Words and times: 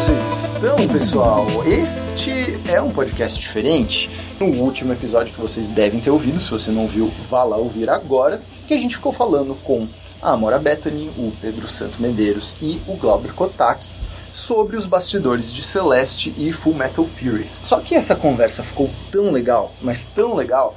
vocês 0.00 0.44
estão, 0.44 0.88
pessoal? 0.88 1.46
Este 1.66 2.58
é 2.66 2.80
um 2.80 2.90
podcast 2.90 3.38
diferente. 3.38 4.08
No 4.40 4.46
último 4.46 4.94
episódio 4.94 5.30
que 5.30 5.40
vocês 5.40 5.68
devem 5.68 6.00
ter 6.00 6.08
ouvido, 6.08 6.40
se 6.40 6.50
você 6.50 6.70
não 6.70 6.86
viu, 6.86 7.12
vá 7.28 7.44
lá 7.44 7.58
ouvir 7.58 7.90
agora, 7.90 8.40
que 8.66 8.72
a 8.72 8.78
gente 8.78 8.96
ficou 8.96 9.12
falando 9.12 9.54
com 9.62 9.86
a 10.22 10.30
Amora 10.30 10.58
Bethany, 10.58 11.10
o 11.18 11.30
Pedro 11.42 11.68
Santo 11.68 12.00
Medeiros 12.00 12.54
e 12.62 12.80
o 12.88 12.96
Glauber 12.96 13.34
Kotak 13.34 13.84
sobre 14.32 14.74
os 14.78 14.86
bastidores 14.86 15.52
de 15.52 15.62
Celeste 15.62 16.32
e 16.38 16.50
Full 16.50 16.76
Metal 16.76 17.04
Furies. 17.04 17.60
Só 17.62 17.78
que 17.78 17.94
essa 17.94 18.16
conversa 18.16 18.62
ficou 18.62 18.88
tão 19.12 19.30
legal, 19.30 19.70
mas 19.82 20.04
tão 20.04 20.34
legal, 20.34 20.74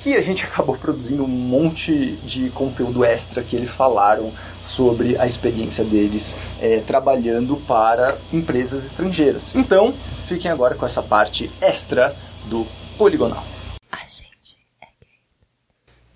que 0.00 0.16
a 0.16 0.20
gente 0.20 0.44
acabou 0.46 0.76
produzindo 0.76 1.22
um 1.22 1.28
monte 1.28 2.12
de 2.24 2.50
conteúdo 2.50 3.04
extra 3.04 3.42
que 3.42 3.56
eles 3.56 3.70
falaram 3.70 4.32
sobre 4.60 5.16
a 5.18 5.26
experiência 5.26 5.84
deles 5.84 6.34
é, 6.60 6.80
trabalhando 6.86 7.56
para 7.66 8.16
empresas 8.32 8.84
estrangeiras. 8.84 9.54
Então, 9.54 9.92
fiquem 10.26 10.50
agora 10.50 10.74
com 10.74 10.86
essa 10.86 11.02
parte 11.02 11.50
extra 11.60 12.14
do 12.46 12.66
Poligonal. 12.96 13.44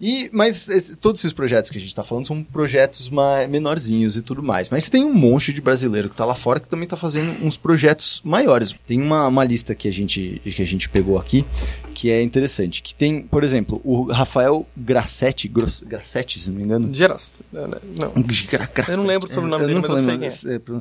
E, 0.07 0.29
mas 0.35 0.69
esse- 0.69 0.97
todos 0.97 1.19
esses 1.23 1.33
projetos 1.33 1.71
que 1.71 1.79
a 1.79 1.81
gente 1.81 1.89
está 1.89 2.03
falando 2.03 2.27
são 2.27 2.43
projetos 2.43 3.09
ma- 3.09 3.47
menorzinhos 3.49 4.19
e 4.19 4.23
tudo 4.23 4.43
mais. 4.43 4.69
Mas 4.69 4.91
tem 4.91 5.03
um 5.03 5.15
monte 5.15 5.51
de 5.51 5.63
brasileiro 5.63 6.09
que 6.09 6.15
está 6.15 6.27
lá 6.27 6.35
fora 6.35 6.61
que 6.61 6.69
também 6.69 6.85
está 6.85 6.95
fazendo 6.97 7.43
uns 7.43 7.57
projetos 7.57 8.21
maiores. 8.23 8.75
Tem 8.87 9.01
uma, 9.01 9.27
uma 9.29 9.43
lista 9.45 9.75
que 9.75 9.89
a, 9.89 9.91
gente, 9.91 10.43
que 10.45 10.61
a 10.61 10.67
gente 10.67 10.91
pegou 10.91 11.19
aqui 11.19 11.43
que 11.95 12.11
é 12.11 12.21
interessante. 12.23 12.83
Que 12.83 12.95
tem, 12.95 13.23
por 13.23 13.43
exemplo, 13.43 13.81
o 13.83 14.05
Rafael 14.13 14.67
Grassetti, 14.77 15.49
Gros- 15.49 15.81
Grassetti, 15.81 16.39
se 16.39 16.51
não 16.51 16.59
me 16.59 16.65
engano. 16.65 16.93
Geras. 16.93 17.41
Não. 17.51 17.71
Gra- 18.51 18.69
Grassetti. 18.75 18.91
Eu 18.91 18.97
não 18.99 19.07
lembro 19.07 19.27
o 19.27 19.33
sobrenome 19.33 19.63
Eu 19.63 19.69
dele, 19.69 19.81
nunca 19.81 19.89
mas 20.03 20.23
eu 20.23 20.29
sei 20.29 20.55
é, 20.57 20.59
pro- 20.59 20.81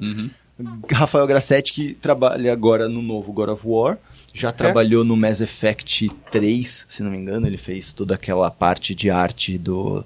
Rafael 0.92 1.26
Grassetti, 1.26 1.72
que 1.74 1.94
trabalha 1.94 2.52
agora 2.52 2.88
no 2.88 3.02
novo 3.02 3.32
God 3.34 3.50
of 3.50 3.62
War. 3.66 3.98
Já 4.34 4.52
trabalhou 4.52 5.04
no 5.06 5.16
Mass 5.16 5.42
Effect 5.42 6.10
3, 6.32 6.86
se 6.90 7.04
não 7.04 7.12
me 7.12 7.18
engano. 7.18 7.46
Ele 7.46 7.58
fez 7.58 7.94
toda 7.94 8.16
aquela 8.16 8.50
parte 8.50 8.96
de 8.96 9.10
arte 9.12 9.58
do. 9.60 10.04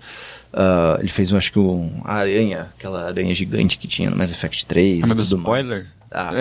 ah, 0.53 0.97
ele 1.00 1.08
fez, 1.08 1.31
eu 1.31 1.38
acho 1.38 1.52
que, 1.52 1.59
um, 1.59 2.02
a 2.03 2.16
aranha, 2.16 2.67
aquela 2.78 3.05
aranha 3.08 3.33
gigante 3.33 3.78
que 3.78 3.88
tinha 3.88 4.09
no 4.09 4.17
Mass 4.17 4.31
Effect 4.31 4.66
3. 4.66 5.03
Ah, 5.03 5.08
mas 5.08 5.30
tudo 5.30 5.39
spoiler? 5.39 5.70
mais. 5.70 5.98
Ah, 6.11 6.31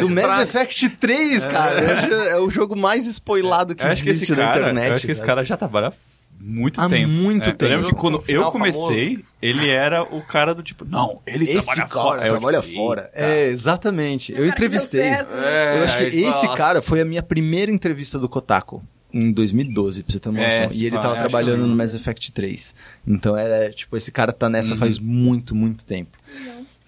do 0.00 0.08
Mass 0.14 0.40
Effect 0.42 0.88
3, 0.90 1.46
cara. 1.46 1.80
É. 1.80 2.30
É 2.30 2.36
o 2.38 2.48
jogo 2.48 2.76
mais 2.76 3.04
spoilado 3.06 3.74
que 3.74 3.82
Eu 3.82 3.88
que 3.88 3.92
existe 4.10 4.22
esse 4.24 4.32
na 4.32 4.44
cara, 4.44 4.70
internet. 4.70 4.92
acho 4.94 5.06
que 5.06 5.12
esse 5.12 5.18
sabe? 5.18 5.26
cara 5.26 5.44
já 5.44 5.56
trabalha 5.56 5.92
muito 6.40 6.80
Há 6.80 6.88
tempo. 6.88 7.08
muito 7.08 7.48
É, 7.48 7.52
tempo. 7.52 7.64
Eu 7.64 7.68
lembro 7.76 7.94
que 7.94 8.00
quando 8.00 8.18
Um 8.18 8.22
eu 8.26 8.50
comecei, 8.50 9.22
ele 9.42 9.68
era 9.68 10.02
o 10.02 10.22
cara 10.26 10.54
do 10.54 10.62
tipo, 10.62 10.84
não, 10.84 11.20
ele 11.26 11.44
Esse 11.44 11.54
trabalha 11.66 11.76
cara 11.88 11.88
fora. 12.02 12.28
Trabalha 12.28 12.60
tipo, 12.62 12.74
fora. 12.74 13.10
É, 13.12 13.46
exatamente. 13.48 14.32
Eu 14.32 14.44
que 14.44 14.48
entrevistei. 14.48 15.02
certo, 15.02 15.34
né? 15.34 15.78
Eu 15.80 15.84
acho 15.84 15.98
que 15.98 16.04
esse 16.04 16.22
nossa. 16.46 16.56
cara 16.56 16.80
foi 16.82 17.00
a 17.00 17.04
minha 17.04 17.22
primeira 17.22 17.70
entrevista 17.70 18.18
do 18.18 18.28
Kotaku. 18.28 18.82
Em 19.12 19.32
2012, 19.32 20.04
pra 20.04 20.12
você 20.12 20.20
ter 20.20 20.28
uma 20.28 20.40
É, 20.40 20.44
noção. 20.46 20.70
se 20.70 20.82
e 20.82 20.86
ele 20.86 20.96
tava 20.96 21.14
que 21.14 21.18
trabalhando 21.18 21.62
eu 21.62 21.66
no. 21.66 21.74
Mass 21.74 21.94
Effect 21.94 22.30
3. 22.30 22.74
Então 23.04 23.36
era, 23.36 23.68
tipo, 23.72 23.96
esse 23.96 24.12
cara 24.12 24.32
tá 24.32 24.48
nessa 24.48 24.76
faz 24.76 24.98
Uhum. 24.98 25.04
muito, 25.04 25.52
muito 25.52 25.84
tempo. 25.84 26.16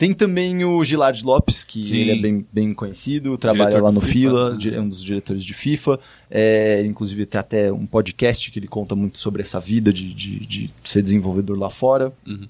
Tem 0.02 0.12
também 0.12 0.64
o 0.64 0.82
Gilard 0.82 1.24
Lopes, 1.24 1.62
que 1.62 1.84
Sim. 1.84 1.96
ele 1.98 2.10
é 2.10 2.16
bem, 2.16 2.44
bem 2.52 2.74
conhecido, 2.74 3.38
trabalha 3.38 3.70
Diretor 3.70 3.84
lá 3.84 3.92
no 3.92 4.00
FIFA, 4.00 4.12
Fila, 4.12 4.58
é 4.74 4.80
um 4.80 4.88
dos 4.88 5.00
diretores 5.00 5.44
de 5.44 5.54
FIFA. 5.54 6.00
É, 6.28 6.82
inclusive 6.84 7.24
tem 7.24 7.38
até 7.38 7.72
um 7.72 7.86
podcast 7.86 8.50
que 8.50 8.58
ele 8.58 8.66
conta 8.66 8.96
muito 8.96 9.18
sobre 9.18 9.42
essa 9.42 9.60
vida 9.60 9.92
de, 9.92 10.12
de, 10.12 10.44
de 10.44 10.70
ser 10.82 11.02
desenvolvedor 11.02 11.56
lá 11.56 11.70
fora. 11.70 12.12
Uhum. 12.26 12.48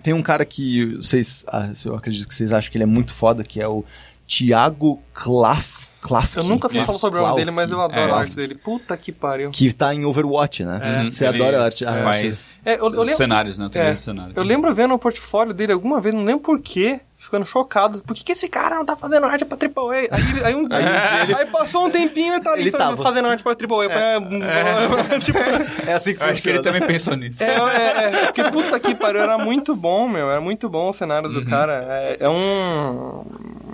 Tem 0.00 0.14
um 0.14 0.22
cara 0.22 0.44
que 0.44 0.94
vocês, 0.94 1.44
ah, 1.48 1.72
eu 1.84 1.96
acredito 1.96 2.28
que 2.28 2.36
vocês 2.36 2.52
acham 2.52 2.70
que 2.70 2.76
ele 2.76 2.84
é 2.84 2.86
muito 2.86 3.12
foda, 3.12 3.42
que 3.42 3.60
é 3.60 3.66
o 3.66 3.84
Thiago 4.24 5.02
Klaf, 5.12 5.81
Klafki. 6.02 6.38
Eu 6.38 6.44
nunca 6.44 6.68
sei 6.68 6.80
Isso, 6.80 6.86
falar 6.88 6.98
sobre 6.98 7.20
o 7.20 7.22
nome 7.22 7.36
dele, 7.36 7.50
mas 7.52 7.70
eu 7.70 7.80
adoro 7.80 8.10
É. 8.10 8.12
a 8.12 8.16
arte 8.16 8.34
dele. 8.36 8.56
Puta 8.56 8.96
que 8.96 9.12
pariu. 9.12 9.50
Que 9.52 9.72
tá 9.72 9.94
em 9.94 10.04
Overwatch, 10.04 10.64
né? 10.64 10.80
É. 11.06 11.10
Você 11.10 11.24
Ele 11.26 11.40
adora 11.40 11.60
a 11.60 11.64
arte. 11.64 11.84
a 11.86 11.90
arte. 11.92 12.02
Faz 12.02 12.44
É, 12.64 12.74
eu, 12.74 12.78
eu 12.80 12.86
os 12.86 12.92
lembro, 12.98 13.14
cenários, 13.14 13.58
né? 13.58 13.66
O 13.66 13.70
3D 13.70 13.86
é, 13.86 13.92
cenário. 13.94 14.32
eu 14.36 14.42
lembro 14.42 14.74
vendo 14.74 14.92
o 14.94 14.98
portfólio 14.98 15.54
dele 15.54 15.72
alguma 15.72 16.00
vez, 16.00 16.14
não 16.14 16.24
lembro 16.24 16.42
porquê, 16.42 17.00
ficando 17.16 17.44
chocado. 17.46 18.00
Por 18.04 18.14
que, 18.16 18.24
que 18.24 18.32
esse 18.32 18.48
cara 18.48 18.74
não 18.76 18.84
tá 18.84 18.96
fazendo 18.96 19.26
arte 19.26 19.44
pra 19.44 19.56
AAA? 19.56 20.08
Aí, 20.10 20.30
ele- 20.30 20.44
aí, 20.44 20.54
um, 20.56 20.66
aí, 20.70 20.84
aí 21.38 21.46
passou 21.46 21.86
um 21.86 21.90
tempinho 21.90 22.34
e 22.34 22.40
tá 22.40 22.52
ali 22.52 22.62
Ele 22.62 22.70
fazendo, 22.72 22.88
tava. 22.96 23.02
fazendo 23.02 23.28
arte 23.28 23.42
pra 23.44 23.52
AAA. 23.52 23.84
Eu 23.84 23.90
falei, 23.90 24.06
é, 25.14 25.18
tipo, 25.22 25.38
É 25.86 25.92
assim 25.94 26.14
que 26.16 26.22
Eu 26.22 26.26
acho 26.26 26.34
que 26.34 26.48
funciona. 26.52 26.56
ele 26.56 26.62
também 26.64 26.82
pensou 26.82 27.16
nisso. 27.16 27.42
é, 27.44 27.46
é, 27.46 28.04
é, 28.22 28.24
porque 28.26 28.42
puta 28.50 28.80
que 28.80 28.94
pariu, 28.96 29.20
era 29.22 29.38
muito 29.38 29.76
bom, 29.76 30.08
meu. 30.08 30.30
Era 30.32 30.40
muito 30.40 30.68
bom 30.68 30.88
o 30.88 30.92
cenário 30.92 31.28
Uhum. 31.28 31.34
do 31.34 31.44
cara. 31.44 31.80
É, 31.88 32.16
é 32.20 32.28
um, 32.28 33.24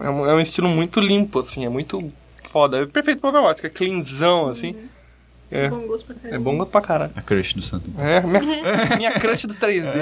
é 0.02 0.10
um. 0.10 0.26
É 0.30 0.34
um 0.34 0.40
estilo 0.40 0.68
muito 0.68 1.00
limpo, 1.00 1.40
assim, 1.40 1.64
é 1.64 1.68
muito 1.68 2.12
foda. 2.44 2.82
É 2.82 2.86
perfeito 2.86 3.20
pro 3.20 3.30
Overwatch, 3.30 3.60
que 3.60 3.66
é 3.66 3.70
cleanzão, 3.70 4.48
assim. 4.48 4.74
É, 5.50 5.68
Bom 5.68 5.86
gosto 5.86 6.04
pra 6.06 6.14
caramba. 6.14 6.36
é 6.36 6.38
bom 6.38 6.56
gosto 6.58 6.70
pra 6.70 6.80
caralho. 6.82 7.12
A 7.16 7.22
crush 7.22 7.54
do 7.54 7.62
Santo. 7.62 7.90
É, 7.98 8.20
minha, 8.20 8.96
minha 8.98 9.12
crush 9.12 9.46
do 9.46 9.54
3D. 9.54 9.92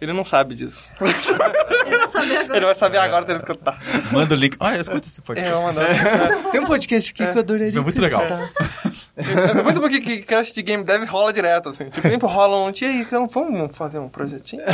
Ele 0.00 0.12
não 0.12 0.24
sabe 0.24 0.54
disso. 0.54 0.90
Eu 1.00 1.98
não 1.98 2.08
sabia 2.10 2.40
agora. 2.40 2.56
Ele 2.58 2.66
vai 2.66 2.74
saber 2.74 2.98
agora 2.98 3.24
ele 3.26 3.38
escutar. 3.38 3.78
Manda 4.12 4.34
o 4.34 4.36
link. 4.36 4.54
Olha, 4.60 4.78
escuta 4.78 5.06
esse 5.06 5.20
É, 5.20 5.24
podcast. 5.24 5.50
eu 5.50 5.62
vou 5.62 5.72
mandar. 5.72 6.50
Tem 6.50 6.60
um 6.60 6.66
podcast 6.66 7.10
aqui 7.10 7.24
que 7.32 7.38
eu 7.38 7.40
adoraria 7.40 7.68
É 7.68 7.72
que 7.72 7.80
muito 7.80 8.02
legal. 8.02 8.22
escutasse. 8.22 8.70
É 9.16 9.62
muito 9.62 9.80
porque 9.80 10.00
que 10.00 10.22
crush 10.22 10.52
de 10.52 10.60
game 10.60 10.84
dev 10.84 11.04
rola 11.08 11.32
direto, 11.32 11.70
assim. 11.70 11.88
Tipo, 11.88 12.06
sempre 12.06 12.28
rola 12.28 12.68
um. 12.68 12.72
E 12.78 12.84
aí, 12.84 13.00
então, 13.00 13.26
vamos 13.28 13.74
fazer 13.74 13.98
um 13.98 14.08
projetinho? 14.10 14.60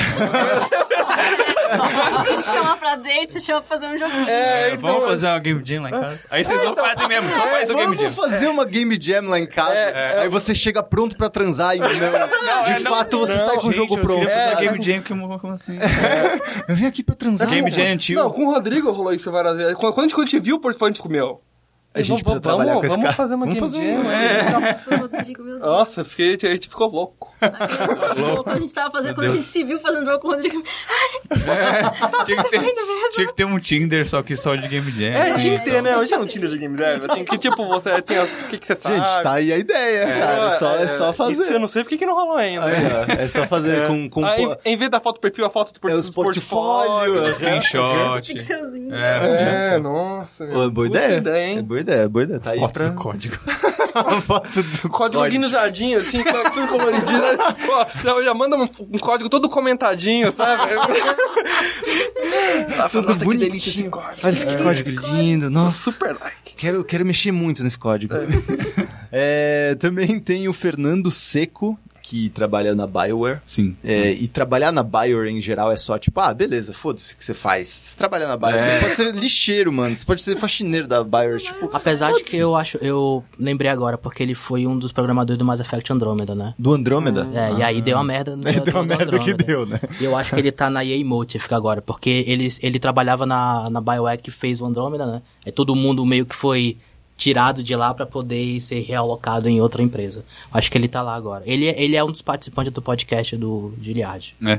Alguém 2.19 2.41
chama 2.41 2.77
pra 2.77 2.97
date, 2.97 3.33
você 3.33 3.41
chama 3.41 3.61
pra 3.63 3.69
fazer 3.69 3.87
um 3.87 3.99
joguinho. 3.99 4.29
É, 4.29 4.71
É, 4.73 4.77
vamos 4.77 5.05
fazer 5.07 5.27
uma 5.29 5.39
game 5.39 5.63
jam 5.65 5.83
lá 5.83 5.89
em 5.89 5.93
casa? 5.93 6.21
Aí 6.31 6.45
vocês 6.45 6.63
não 6.63 6.77
fazem 6.77 7.09
mesmo, 7.09 7.31
só 7.31 7.47
faz 7.47 7.71
o 7.71 7.75
game 7.75 7.97
Vamos 7.97 8.03
jam. 8.03 8.13
fazer 8.13 8.49
uma 8.49 8.65
game 8.65 8.99
jam 9.01 9.29
lá 9.29 9.39
em 9.39 9.47
casa. 9.47 9.75
É, 9.75 10.21
Aí 10.23 10.29
você 10.29 10.55
chega 10.55 10.83
pronto 10.83 11.17
pra 11.17 11.29
transar 11.29 11.77
e 11.77 11.79
não. 11.79 11.89
de 11.89 12.73
é, 12.73 12.79
fato, 12.81 13.19
você 13.19 13.37
não, 13.37 13.45
sai 13.45 13.57
com 13.59 13.69
o 13.69 13.73
jogo 13.73 13.97
eu 13.97 14.01
pronto. 14.01 14.29
É, 14.29 14.53
uma 14.53 14.61
game 14.61 14.83
jam, 14.83 15.03
como, 15.03 15.39
como 15.39 15.55
assim? 15.55 15.79
Eu 16.69 16.75
vim 16.75 16.87
aqui 16.87 17.03
pra 17.03 17.15
transar. 17.15 17.49
Game 17.49 17.71
jam 17.71 17.87
antigo. 17.87 18.21
Não, 18.21 18.31
com 18.31 18.47
o 18.47 18.53
Rodrigo 18.53 18.91
rolou 18.91 19.13
isso 19.13 19.31
várias 19.31 19.57
vezes. 19.57 19.75
Quando 19.75 19.93
quando 19.95 19.99
a 19.99 20.03
gente, 20.09 20.15
quando 20.15 20.27
a 20.29 20.31
gente 20.31 20.41
viu 20.41 20.57
o 20.57 20.61
portfólio, 20.61 20.91
a 20.91 20.93
gente 20.93 20.97
ficou, 20.99 21.11
meu. 21.13 21.43
A 21.93 22.03
gente 22.03 22.23
precisa 22.23 22.41
vamos, 22.41 22.43
trabalhar 22.43 22.75
com 22.75 22.87
esse 22.87 22.89
vamos 22.91 23.03
cara. 23.05 23.17
fazer 23.17 23.35
uma 23.35 23.47
Vamos 23.47 23.73
game 23.73 23.73
fazer 23.73 23.99
um- 23.99 24.05
jam. 24.05 24.15
É. 24.15 24.51
Nossa, 25.61 26.01
eu 26.01 26.49
a 26.49 26.53
gente 26.53 26.69
ficou 26.69 26.89
louco. 26.89 27.30
Quando 27.41 28.57
a 28.57 28.59
gente 28.61 28.75
tava 28.75 28.91
fazendo, 28.91 29.15
quando 29.15 29.29
a 29.29 29.33
gente 29.33 29.51
se 29.51 29.65
viu 29.65 29.81
fazendo 29.81 30.05
jogo 30.07 30.19
com 30.21 30.29
o 30.29 30.31
Rodrigo. 30.33 30.63
Tinha 32.25 32.37
que, 32.43 32.51
ter, 32.51 32.57
acontecendo 32.59 32.87
mesmo. 32.87 33.11
tinha 33.15 33.27
que 33.27 33.35
ter 33.35 33.45
um 33.45 33.59
Tinder, 33.59 34.09
só 34.09 34.23
que 34.23 34.37
só 34.37 34.55
de 34.55 34.69
game 34.69 34.91
jam. 34.93 35.07
É, 35.13 35.31
assim. 35.33 35.39
tinha 35.49 35.59
que 35.61 35.71
ter, 35.71 35.83
né? 35.83 35.97
Hoje 35.97 36.11
não 36.13 36.27
Tinder 36.27 36.51
de 36.51 36.59
game 36.59 36.77
dev. 36.77 37.05
Assim, 37.11 37.25
que 37.25 37.39
tipo, 37.39 37.67
você 37.69 38.03
tem. 38.03 38.19
O 38.19 38.27
que, 38.51 38.59
que 38.59 38.67
você 38.67 38.77
faz? 38.77 38.97
Gente, 38.97 39.23
tá 39.23 39.33
aí 39.33 39.53
a 39.53 39.59
ideia, 39.59 40.07
cara. 40.19 40.47
É 40.47 40.51
só, 40.51 40.77
é 40.77 40.87
só 40.87 41.11
Isso 41.11 41.23
eu 41.23 41.45
fazer. 41.45 41.59
não 41.59 41.69
sei 41.69 41.83
porque 41.83 41.97
que 41.97 42.07
não 42.07 42.15
rolou 42.15 42.37
ainda. 42.37 42.65
Ó, 42.67 42.69
é 43.13 43.27
só 43.27 43.47
fazer 43.47 43.87
com. 43.87 44.09
com 44.11 44.25
Aí, 44.25 44.45
po- 44.47 44.57
em 44.65 44.77
vez 44.77 44.91
da 44.91 45.01
foto 45.01 45.21
perfil, 45.21 45.47
a 45.47 45.51
foto 45.51 45.73
do 45.73 45.77
É 45.77 45.81
portfólio. 45.93 46.01
os 46.01 46.11
portfólios. 46.11 47.35
Screenshot. 47.37 48.33
Pixelzinho. 48.35 48.95
É, 48.95 49.79
nossa. 49.79 50.45
É 50.45 50.49
boa 50.49 50.71
Puta 50.71 50.87
ideia. 50.87 51.17
ideia, 51.19 51.37
É 51.37 51.49
hein? 51.51 51.63
boa 51.63 51.81
ideia, 51.81 52.01
é 52.03 52.09
boa 52.09 52.23
ideia. 52.25 52.41
Tá 52.41 52.51
aí 52.51 52.61
Foto 52.61 52.73
pra... 52.73 52.89
do 52.89 52.95
código. 52.95 53.37
a 53.99 54.21
foto 54.21 54.63
do 54.63 54.89
Código 54.89 55.23
organizadinho, 55.23 56.01
assim, 56.01 56.23
tudo 56.23 56.69
coloridinho. 56.69 57.21
né? 57.21 57.37
Pô, 57.67 57.87
já- 58.03 58.23
já 58.23 58.35
manda 58.35 58.57
um, 58.57 58.69
um 58.93 58.99
código 58.99 59.29
todo 59.29 59.49
comentadinho, 59.49 60.31
sabe? 60.33 60.63
tá, 62.77 62.89
Tudo 62.89 63.09
nossa, 63.09 63.19
que 63.21 63.25
bonitinho. 63.25 63.51
delícia 63.51 63.71
esse 63.71 63.85
código. 63.89 64.21
Olha 64.23 64.33
esse 64.33 64.47
código 64.57 65.07
lindo. 65.17 65.51
Nossa, 65.51 65.91
Super 65.91 66.17
like. 66.21 66.55
quero, 66.57 66.85
quero 66.85 67.05
mexer 67.07 67.33
muito 67.33 67.63
nesse 67.63 67.79
código. 67.79 68.15
É, 69.13 69.75
também 69.81 70.19
tem 70.21 70.49
o 70.49 70.53
Fernando 70.53 71.11
Seco, 71.11 71.79
que 72.11 72.29
trabalha 72.31 72.75
na 72.75 72.89
Bioware. 72.89 73.39
Sim. 73.45 73.77
É, 73.85 74.11
e 74.13 74.27
trabalhar 74.27 74.73
na 74.73 74.83
Bioware 74.83 75.29
em 75.31 75.41
geral 75.41 75.71
é 75.71 75.77
só 75.77 75.97
tipo, 75.97 76.19
ah, 76.19 76.35
beleza, 76.35 76.73
foda-se 76.73 77.15
o 77.15 77.17
que 77.17 77.25
você 77.25 77.33
faz. 77.33 77.69
Se 77.69 77.97
trabalhar 77.97 78.27
na 78.27 78.37
Bioware, 78.37 78.59
É. 78.59 78.63
você 78.79 78.81
pode 78.81 78.97
ser 78.97 79.15
lixeiro, 79.15 79.73
mano. 79.73 79.95
Você 79.95 80.05
pode 80.05 80.21
ser 80.21 80.35
faxineiro 80.37 80.89
da 80.89 81.05
Bioware, 81.05 81.39
tipo, 81.41 81.71
Apesar 81.73 82.11
de 82.13 82.25
que 82.25 82.37
eu 82.37 82.57
acho, 82.57 82.79
eu 82.79 83.23
lembrei 83.39 83.71
agora, 83.71 83.97
porque 83.97 84.25
ele 84.25 84.35
foi 84.35 84.67
um 84.67 84.77
dos 84.77 84.91
programadores 84.91 85.39
do 85.39 85.45
Mass 85.45 85.61
Effect 85.61 85.93
Andromeda, 85.93 86.35
né? 86.35 86.53
Do 86.59 86.73
Andrômeda. 86.73 87.29
É, 87.33 87.53
e 87.59 87.63
aí 87.63 87.81
deu 87.81 87.97
uma 87.97 88.03
merda. 88.03 88.35
no- 88.35 88.43
É, 88.49 88.59
deu 88.59 88.75
uma 88.75 88.83
merda 88.85 89.05
que 89.21 89.31
Andromeda. 89.31 89.45
deu, 89.45 89.67
né? 89.67 89.79
E 90.01 90.05
eu 90.05 90.17
acho 90.17 90.35
que 90.35 90.41
ele 90.41 90.51
tá 90.51 90.69
na 90.69 90.85
EA 90.85 91.05
Motive 91.05 91.45
agora, 91.53 91.81
porque 91.81 92.25
ele, 92.27 92.49
ele 92.61 92.81
trabalhava 92.81 93.25
na, 93.25 93.71
na 93.71 93.81
BioWare 93.81 94.19
que 94.21 94.33
fez 94.33 94.61
o 94.61 94.67
Andromeda, 94.67 95.07
né? 95.07 95.23
Aí 95.47 95.53
todo 95.53 95.77
mundo 95.77 96.05
meio 96.05 96.27
que 96.27 96.35
foi 96.35 96.77
tirado 97.21 97.63
de 97.63 97.77
lá 97.77 97.93
pra 97.93 98.07
poder 98.07 98.59
ser 98.61 98.81
realocado 98.81 99.47
em 99.47 99.61
outra 99.61 99.83
empresa. 99.83 100.25
Acho 100.51 100.71
que 100.71 100.79
ele 100.79 100.89
tá 100.89 101.03
lá 101.03 101.15
agora. 101.15 101.43
Ele, 101.47 101.67
é- 101.67 101.83
ele 101.83 101.95
é 101.95 102.03
um 102.03 102.11
dos 102.11 102.23
participantes 102.23 102.73
do 102.73 102.81
podcast 102.81 103.37
do 103.37 103.75
Giliard. 103.79 104.35
É. 104.43 104.59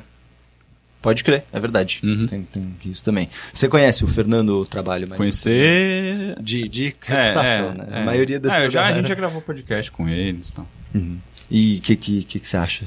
Pode 1.01 1.23
crer, 1.23 1.43
é 1.51 1.59
verdade. 1.59 1.99
Uhum. 2.03 2.27
Tem, 2.27 2.43
tem 2.43 2.75
isso 2.85 3.03
também. 3.03 3.27
Você 3.51 3.67
conhece 3.67 4.03
o 4.03 4.07
Fernando 4.07 4.49
o 4.61 4.65
trabalho 4.67 5.07
mais 5.07 5.17
Conhecer. 5.17 6.35
de, 6.39 6.67
de 6.69 6.95
É, 7.07 7.21
reputação, 7.23 7.65
é, 7.71 7.73
né? 7.73 7.87
é. 7.89 7.97
A 8.01 8.05
maioria 8.05 8.39
dessas 8.39 8.59
Ah, 8.59 8.69
já, 8.69 8.85
a 8.85 8.93
gente 8.93 9.07
já 9.09 9.15
gravou 9.15 9.41
podcast 9.41 9.91
com 9.91 10.07
eles 10.07 10.49
e 10.49 10.53
tal. 10.53 10.67
Uhum. 10.93 11.17
E 11.49 11.77
o 11.77 11.81
que, 11.81 11.95
que, 11.95 12.23
que, 12.23 12.39
que 12.39 12.47
você 12.47 12.57
acha? 12.57 12.85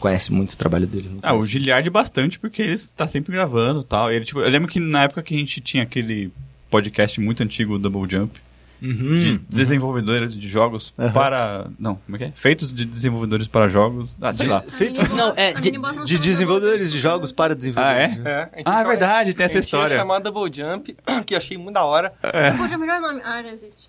conhece 0.00 0.32
muito 0.32 0.50
o 0.54 0.56
trabalho 0.56 0.88
dele. 0.88 1.08
não 1.08 1.20
Ah, 1.22 1.34
o. 1.36 1.44
Giliard 1.44 1.88
bastante, 1.88 2.36
porque 2.40 2.60
ele 2.60 2.72
está 2.72 3.06
sempre 3.06 3.30
gravando 3.30 3.82
e 3.82 3.84
tal. 3.84 4.10
Ele, 4.10 4.24
tipo, 4.24 4.40
eu 4.40 4.50
lembro 4.50 4.68
que 4.68 4.80
na 4.80 5.04
época 5.04 5.22
que 5.22 5.36
a 5.36 5.38
gente 5.38 5.60
tinha 5.60 5.84
aquele 5.84 6.32
podcast 6.68 7.20
muito 7.20 7.44
antigo, 7.44 7.74
o 7.74 7.78
Double 7.78 8.02
Jump, 8.10 8.40
de 8.80 9.38
desenvolvedores 9.48 10.36
de 10.36 10.48
jogos 10.48 10.92
Uhum. 10.98 11.10
para... 11.12 11.66
Não, 11.78 11.96
como 11.96 12.16
é 12.16 12.18
que 12.18 12.24
é? 12.26 12.32
Feitos 12.34 12.72
de 12.72 12.84
desenvolvedores 12.84 13.46
para 13.48 13.68
jogos... 13.68 14.14
Ah, 14.20 14.32
sei 14.32 14.46
lá. 14.46 14.62
Feitos 14.68 15.16
Não, 15.16 15.32
é, 15.36 15.52
de- 15.54 15.70
de 15.70 15.80
chama 15.80 16.04
desenvolvedores 16.04 16.92
de 16.92 16.98
jogos 16.98 17.32
para 17.32 17.52
Ah, 17.52 17.56
desenvolvedores. 17.56 18.26
é? 18.26 18.28
É, 18.28 18.42
a 18.52 18.56
gente 18.58 18.66
Ah, 18.66 18.80
é 18.80 18.84
verdade, 18.84 19.34
tem 19.34 19.44
essa 19.44 19.58
a 19.58 19.60
gente 19.60 19.68
tinha 19.70 19.80
história. 19.82 19.96
chamado 19.96 20.22
Double 20.30 20.50
Jump, 20.54 20.96
que 21.26 21.34
eu 21.34 21.38
achei 21.38 21.56
muito 21.58 21.74
da 21.74 21.84
hora. 21.84 22.12
Double 22.22 22.58
Jump 22.68 22.72
é 22.72 22.76
o 22.76 22.80
melhor 22.80 23.00
nome. 23.00 23.20
Ah, 23.24 23.42
não 23.42 23.50
existe. 23.50 23.88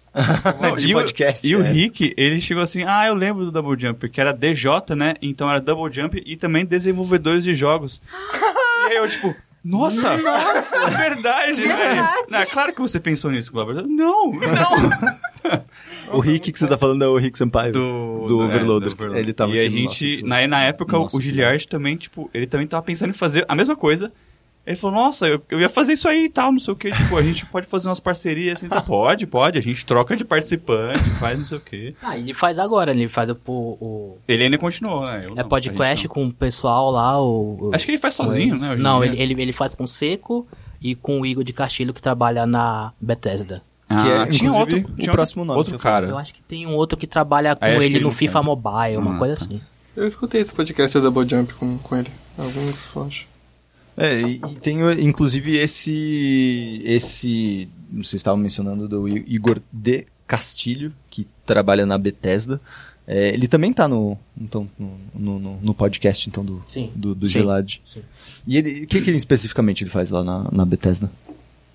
De 0.78 0.88
e 0.88 0.96
o- 0.96 0.98
podcast, 0.98 1.48
E 1.48 1.56
o 1.56 1.64
é. 1.64 1.72
Rick, 1.72 2.14
ele 2.18 2.42
chegou 2.42 2.64
assim, 2.64 2.84
ah, 2.84 3.06
eu 3.08 3.14
lembro 3.14 3.46
do 3.46 3.52
Double 3.52 3.80
Jump, 3.80 4.10
que 4.10 4.20
era 4.20 4.32
DJ, 4.34 4.72
né? 4.96 5.14
Então 5.22 5.50
era 5.50 5.60
Double 5.62 5.94
Jump 5.94 6.22
e 6.26 6.36
também 6.36 6.66
desenvolvedores 6.66 7.44
de 7.44 7.54
jogos. 7.54 8.02
e 8.90 8.92
aí 8.92 8.98
eu, 8.98 9.08
tipo, 9.08 9.36
nossa! 9.64 10.18
Nossa! 10.18 10.76
É 10.78 10.90
verdade, 10.90 11.62
velho! 11.62 11.78
Verdade. 11.78 12.32
Não, 12.32 12.40
é 12.40 12.46
claro 12.46 12.74
que 12.74 12.82
você 12.82 13.00
pensou 13.00 13.30
nisso, 13.32 13.52
Glauber. 13.52 13.84
Não, 13.88 14.32
não! 14.34 15.64
O 16.12 16.20
Rick 16.20 16.52
que 16.52 16.58
você 16.60 16.68
tá 16.68 16.78
falando 16.78 17.04
é 17.04 17.08
o 17.08 17.18
Rick 17.18 17.38
Sampaio. 17.38 17.72
Do, 17.74 18.26
Do 18.28 18.42
é, 18.42 18.46
Overloader. 18.46 18.90
do 18.90 18.94
Overloader. 18.96 19.24
Ele 19.24 19.34
tava 19.34 19.52
e 19.52 19.60
a 19.60 19.64
no 19.66 19.70
gente, 19.70 20.16
nosso- 20.22 20.26
na, 20.28 20.48
na 20.48 20.64
época, 20.64 20.98
nosso 20.98 21.18
o 21.18 21.22
Giliard 21.22 21.68
também, 21.68 21.96
tipo, 21.98 22.30
ele 22.34 22.48
também 22.48 22.66
tava 22.68 22.84
pensando 22.84 23.10
em 23.12 23.14
fazer 23.14 23.46
a 23.48 23.56
mesma 23.56 23.76
coisa. 23.76 24.12
Ele 24.70 24.76
falou, 24.78 24.98
nossa, 25.02 25.28
eu, 25.28 25.42
eu 25.50 25.60
ia 25.60 25.68
fazer 25.68 25.94
isso 25.94 26.08
aí 26.08 26.26
e 26.26 26.30
tal, 26.30 26.52
não 26.52 26.60
sei 26.60 26.72
o 26.72 26.78
que. 26.78 26.92
Tipo, 26.92 27.18
a 27.18 27.24
gente 27.24 27.44
pode 27.48 27.66
fazer 27.66 27.90
umas 27.90 28.00
parcerias 28.00 28.60
assim. 28.60 28.68
Então, 28.68 28.80
pode, 28.84 29.26
pode. 29.26 29.58
A 29.58 29.62
gente 29.62 29.84
troca 29.84 30.16
de 30.16 30.24
participante, 30.24 31.00
faz 31.20 31.40
não 31.40 31.44
sei 31.46 31.58
o 31.58 31.62
que. 31.62 31.96
Ah, 32.04 32.16
ele 32.16 32.36
faz 32.36 32.60
agora, 32.60 32.92
ele 32.92 33.08
faz 33.08 33.28
o, 33.32 33.38
o 33.52 34.18
Ele 34.28 34.44
ainda 34.44 34.60
continuou, 34.60 35.02
né? 35.08 35.22
Eu 35.28 35.32
é 35.34 35.42
não, 35.42 35.50
podcast 35.50 36.08
com 36.08 36.28
o 36.28 36.32
pessoal 36.32 36.92
lá, 36.92 37.20
o... 37.20 37.58
o- 37.60 37.72
Acho 37.74 37.84
que 37.84 37.92
ele 37.92 37.98
faz 37.98 38.14
sozinho, 38.14 38.58
né? 38.60 38.76
Não, 38.76 39.04
ele, 39.04 39.20
ele, 39.20 39.42
ele 39.42 39.52
faz 39.52 39.74
com 39.74 39.86
o 39.86 39.88
Seco 39.88 40.48
e 40.80 40.94
com 40.94 41.20
o 41.20 41.26
Igor 41.26 41.44
de 41.44 41.52
Castilho, 41.52 41.92
que 41.92 42.02
trabalha 42.02 42.46
na 42.46 42.94
Bethesda. 43.02 43.64
Ah, 43.90 44.04
que 44.04 44.08
é, 44.08 44.26
tinha 44.28 44.54
outro, 44.54 44.78
o 44.78 44.82
tinha 44.82 44.92
outro- 45.00 45.12
próximo 45.14 45.44
nome 45.44 45.58
Outro 45.58 45.80
cara. 45.80 46.08
Eu 46.10 46.18
acho 46.20 46.32
que 46.32 46.44
tem 46.44 46.68
um 46.68 46.76
outro 46.76 46.96
que 46.96 47.08
trabalha 47.08 47.56
com 47.56 47.66
Aí 47.66 47.84
ele 47.84 48.00
no 48.00 48.12
FIFA 48.12 48.34
faz. 48.34 48.46
Mobile, 48.46 48.98
uma 48.98 49.16
Ah, 49.16 49.18
coisa 49.18 49.34
tá. 49.34 49.42
assim. 49.48 49.62
Eu 49.98 50.06
escutei 50.08 50.42
esse 50.42 50.54
podcast 50.54 50.96
da 50.96 51.10
Double 51.10 51.28
Jump 51.28 51.56
com, 51.56 51.76
com 51.80 51.96
ele. 51.96 52.12
Alguns, 52.38 52.96
eu 52.96 53.04
acho. 53.04 53.28
É, 53.98 54.22
e, 54.22 54.36
e 54.36 54.56
tem 54.62 54.80
inclusive 55.02 55.58
esse. 55.58 56.82
Esse. 56.84 57.70
Vocês 57.92 58.20
estavam 58.20 58.38
mencionando 58.40 58.88
do 58.88 59.08
Igor 59.08 59.60
de 59.72 60.06
Castilho, 60.28 60.94
que 61.10 61.28
trabalha 61.46 61.86
na 61.86 61.98
Bethesda. 61.98 62.62
É, 63.08 63.30
ele 63.30 63.48
também 63.48 63.74
tá 63.74 63.88
no, 63.88 64.16
então, 64.40 64.70
no, 64.78 65.40
no, 65.40 65.40
no- 65.60 65.74
podcast 65.74 66.30
então, 66.30 66.46
do, 66.46 66.64
Sim. 66.68 66.92
do, 66.96 67.16
do 67.16 67.28
Sim. 67.28 67.34
Sim. 67.84 68.02
E 68.46 68.56
ele, 68.56 68.84
o 68.84 68.88
que, 68.88 69.02
que 69.02 69.10
ele 69.10 69.18
especificamente 69.18 69.84
ele 69.84 69.90
faz 69.90 70.12
lá 70.12 70.24
na, 70.24 70.48
na 70.52 70.64
Bethesda? 70.64 71.12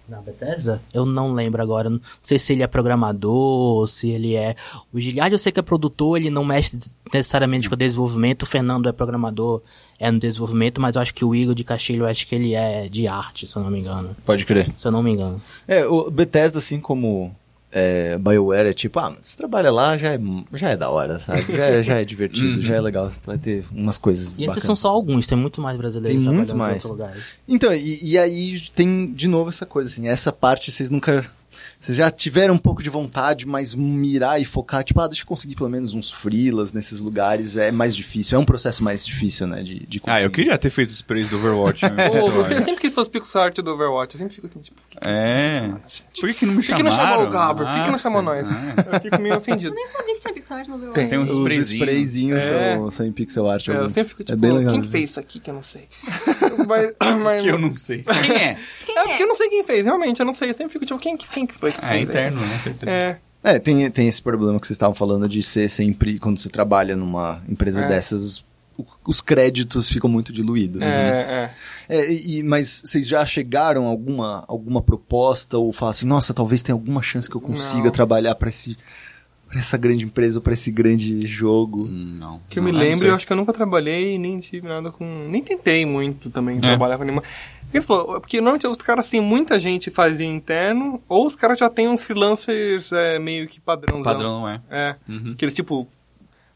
Na 0.07 0.21
Bethesda? 0.21 0.83
Eu 0.93 1.07
não 1.07 1.33
lembro 1.33 1.63
agora. 1.63 1.89
Não 1.89 2.01
sei 2.23 2.39
se 2.39 2.53
ele 2.53 2.63
é 2.63 2.67
programador, 2.67 3.87
se 3.89 4.11
ele 4.11 4.35
é. 4.35 4.55
O 4.93 5.01
Giliard 5.01 5.33
eu 5.33 5.39
sei 5.39 5.51
que 5.51 5.59
é 5.59 5.63
produtor, 5.63 6.19
ele 6.19 6.29
não 6.29 6.45
mexe 6.45 6.79
necessariamente 7.13 7.71
com 7.71 7.77
desenvolvimento. 7.77 8.43
O 8.43 8.47
Fernando 8.47 8.89
é 8.89 8.93
programador, 8.93 9.63
é 9.99 10.11
no 10.11 10.19
desenvolvimento, 10.19 10.81
mas 10.81 10.97
eu 10.97 11.03
acho 11.03 11.15
que 11.15 11.25
o 11.25 11.35
Igor 11.35 11.55
de 11.55 11.65
Castilho, 11.65 12.03
eu 12.03 12.07
acho 12.07 12.27
que 12.27 12.35
ele 12.35 12.55
é 12.55 12.87
de 12.89 13.09
arte, 13.09 13.47
se 13.47 13.57
eu 13.57 13.63
não 13.63 13.71
me 13.71 13.81
engano. 13.81 14.15
Pode 14.27 14.45
crer. 14.45 14.71
Se 14.79 14.87
eu 14.87 14.93
não 14.93 15.03
me 15.03 15.13
engano. 15.13 15.41
É, 15.67 15.87
o 15.87 16.11
Bethesda, 16.11 16.59
assim 16.59 16.79
como 16.79 17.35
é, 17.77 18.17
BioWare, 18.19 18.69
é 18.69 18.73
tipo, 18.73 19.01
ah, 19.01 19.17
você 19.21 19.37
trabalha 19.37 19.73
lá, 19.73 19.97
já 19.97 20.13
é, 20.15 20.21
já 20.53 20.71
é 20.71 20.77
da 20.77 20.89
hora, 20.91 21.19
sabe? 21.19 21.43
Já, 21.53 21.65
é- 21.67 21.83
já 21.83 21.99
é 22.01 22.05
divertido, 22.05 22.61
já 22.63 22.77
é 22.77 22.81
legal, 22.81 23.11
você 23.11 23.19
vai 23.27 23.37
ter 23.37 23.65
umas 23.73 23.99
coisas 23.99 24.33
E 24.39 24.45
esses 24.45 24.63
são 24.63 24.77
só 24.77 24.89
alguns, 24.91 25.27
tem 25.27 25.37
muito 25.37 25.61
mais 25.61 25.77
brasileiros 25.77 26.23
Tem 26.23 26.33
muito 26.33 26.47
trabalhando 26.47 26.55
em 26.55 26.73
mais. 26.73 26.85
outros 26.85 26.91
lugares. 26.93 27.25
Então, 27.49 27.75
e, 27.75 28.11
e 28.13 28.17
aí 28.17 28.61
tem 28.77 29.13
de 29.13 29.27
novo 29.27 29.49
essa 29.49 29.67
coisa, 29.67 29.91
assim, 29.91 30.07
essa 30.07 30.31
parte 30.33 30.71
vocês 30.71 30.89
nunca. 30.89 31.27
Vocês 31.85 31.99
já 31.99 32.11
tiveram 32.11 32.55
um 32.55 32.59
pouco 32.59 32.83
de 32.83 32.89
vontade, 32.89 33.47
mas 33.47 33.75
mirar 33.75 34.41
e 34.41 34.45
focar, 34.47 34.83
tipo, 34.83 34.99
ah, 35.03 35.07
deixa 35.07 35.23
eu 35.23 35.27
conseguir 35.27 35.55
pelo 35.55 35.69
menos 35.69 35.93
uns 35.93 36.11
freelas 36.11 36.73
nesses 36.73 36.99
lugares, 36.99 37.59
é 37.59 37.71
mais 37.71 37.95
difícil, 37.95 38.39
é 38.39 38.41
um 38.41 38.45
processo 38.45 38.83
mais 38.83 39.05
difícil, 39.05 39.47
né, 39.47 39.63
de, 39.63 39.81
de 39.87 40.01
conseguir. 40.01 40.19
Ah, 40.19 40.23
eu 40.23 40.31
queria 40.31 40.57
ter 40.57 40.71
feito 40.71 40.89
os 40.89 40.95
sprays 40.97 41.29
do 41.29 41.37
Overwatch. 41.37 41.83
né? 41.91 42.09
Pô, 42.09 42.31
você 42.31 42.55
Olha. 42.55 42.63
sempre 42.63 42.81
quis 42.81 42.95
fazer 42.95 43.03
os 43.03 43.09
pixel 43.11 43.41
art 43.43 43.57
do 43.59 43.71
Overwatch. 43.71 44.15
Eu 44.15 44.19
sempre 44.19 44.35
fico 44.35 44.47
assim, 44.47 44.61
tipo, 44.61 44.81
É. 45.05 45.73
Por 46.19 46.29
que, 46.29 46.35
que 46.35 46.47
não 46.47 46.55
me 46.55 46.61
por 46.63 46.67
que, 46.67 46.73
que 46.73 46.79
chamaram? 46.79 46.85
não 46.85 46.91
chamou 47.13 47.27
o 47.27 47.29
Gabriel? 47.29 47.69
Por 47.71 47.75
que, 47.77 47.83
que 47.85 47.89
não 47.89 47.95
Ah, 47.97 47.99
chamou 47.99 48.23
nós? 48.23 48.47
ah. 48.49 48.95
Eu 48.95 49.01
fico 49.01 49.21
meio 49.21 49.37
ofendido. 49.37 49.71
Eu 49.71 49.75
nem 49.75 49.87
sabia 49.87 50.15
que 50.15 50.21
tinha 50.21 50.33
Pixar 50.33 50.67
no 50.67 50.77
Overwatch. 50.77 51.09
Tem 51.11 51.19
uns 51.19 51.31
Os 51.31 51.53
sprayzinhos. 51.71 52.45
É. 52.45 52.77
são, 52.77 52.91
são 52.91 53.05
em 53.07 53.13
pixel 53.13 53.51
art. 53.51 53.69
É, 53.69 53.73
eu 53.77 53.91
sempre 53.91 54.09
fico 54.09 54.23
é 54.23 54.25
tipo, 54.25 54.39
bem 54.39 54.53
legal. 54.53 54.71
quem 54.73 54.81
né? 54.81 54.87
que 54.87 54.91
fez 54.93 55.11
isso 55.11 55.21
aqui 55.21 55.39
que 55.39 55.51
eu 55.51 55.55
não 55.55 55.63
sei? 55.63 55.87
mas, 56.67 56.95
mas- 57.23 57.43
Que 57.45 57.49
eu 57.49 57.59
não 57.59 57.77
sei. 57.77 58.03
Quem 58.03 58.33
é? 58.37 58.59
Quem 58.87 58.99
É 58.99 59.05
porque 59.09 59.23
eu 59.23 59.29
não 59.29 59.35
sei 59.35 59.49
quem 59.51 59.63
fez, 59.65 59.85
realmente, 59.85 60.21
eu 60.21 60.25
não 60.27 60.33
sei. 60.33 60.49
Eu 60.51 60.55
sempre 60.55 60.73
fico 60.73 60.87
tipo, 60.87 60.99
quem, 60.99 61.15
que- 61.17 61.29
quem 61.29 61.47
que 61.47 61.55
foi 61.55 61.73
que 61.73 61.74
É 61.83 62.01
interno, 62.01 62.41
né? 62.41 62.61
É, 62.87 63.17
É, 63.43 63.59
tem, 63.59 63.91
tem 63.91 64.09
esse 64.09 64.23
problema 64.23 64.59
que 64.59 64.67
vocês 64.67 64.75
estavam 64.77 64.95
falando 64.95 65.29
de 65.29 65.43
ser 65.43 65.69
sempre, 65.69 66.19
quando 66.19 66.39
você 66.39 66.49
trabalha 66.49 66.97
numa 66.97 67.43
empresa 67.49 67.83
É. 67.83 67.89
dessas, 67.89 68.39
o- 68.79 68.85
os 69.07 69.21
créditos 69.21 69.89
ficam 69.91 70.09
muito 70.09 70.33
diluídos. 70.33 70.81
né? 70.81 70.87
é, 70.89 71.51
é. 71.91 71.97
É, 72.01 72.13
e, 72.13 72.43
mas 72.43 72.81
vocês 72.85 73.07
já 73.07 73.25
chegaram 73.27 73.85
a 73.85 73.89
alguma, 73.91 74.45
alguma 74.49 74.81
proposta 74.81 75.59
ou 75.59 75.73
falam 75.73 75.91
assim, 75.91 76.07
nossa, 76.07 76.33
talvez 76.33 76.63
tenha 76.63 76.75
alguma 76.75 77.03
chance 77.03 77.29
que 77.29 77.37
eu 77.37 77.41
consiga 77.41 77.85
Não. 77.85 77.91
trabalhar 77.91 78.35
para 78.37 78.49
esse 78.49 78.79
pra 79.55 79.61
essa 79.61 79.77
grande 79.79 80.05
empresa 80.05 80.39
ou 80.39 80.43
pra 80.43 80.53
esse 80.53 80.71
grande 80.73 81.25
jogo? 81.27 81.87
Não. 81.89 82.41
Que 82.51 82.59
eu 82.59 82.63
Não, 82.63 82.73
me 82.73 82.77
lembro, 82.77 83.07
eu 83.07 83.15
acho 83.15 83.25
que 83.25 83.33
eu 83.33 83.37
nunca 83.37 83.53
trabalhei 83.53 84.15
e 84.15 84.19
nem 84.19 84.41
tive 84.41 84.67
nada 84.67 84.91
com. 84.91 85.29
Nem 85.31 85.41
tentei 85.43 85.87
muito 85.87 86.29
também 86.29 86.59
É. 86.59 86.61
trabalhar 86.61 86.99
com 86.99 87.05
nenhuma. 87.05 87.23
Porque 87.23 87.77
Ele 87.79 87.85
falou, 87.85 88.21
porque 88.21 88.37
normalmente 88.41 88.67
os 88.67 88.77
caras 88.79 89.09
têm 89.09 89.21
muita 89.21 89.59
gente 89.61 89.91
fazia 89.91 90.27
interno, 90.27 91.01
ou 91.09 91.27
os 91.27 91.37
caras 91.37 91.59
já 91.59 91.69
têm 91.71 91.89
uns 91.89 92.05
freelancers 92.05 92.91
é, 92.93 93.19
meio 93.21 93.47
que. 93.47 93.61
Padrão, 93.61 94.03
não 94.03 94.49
é. 94.49 94.61
É. 94.71 94.97
Uhum. 95.09 95.35
Que 95.37 95.45
eles 95.45 95.55
tipo. 95.55 95.87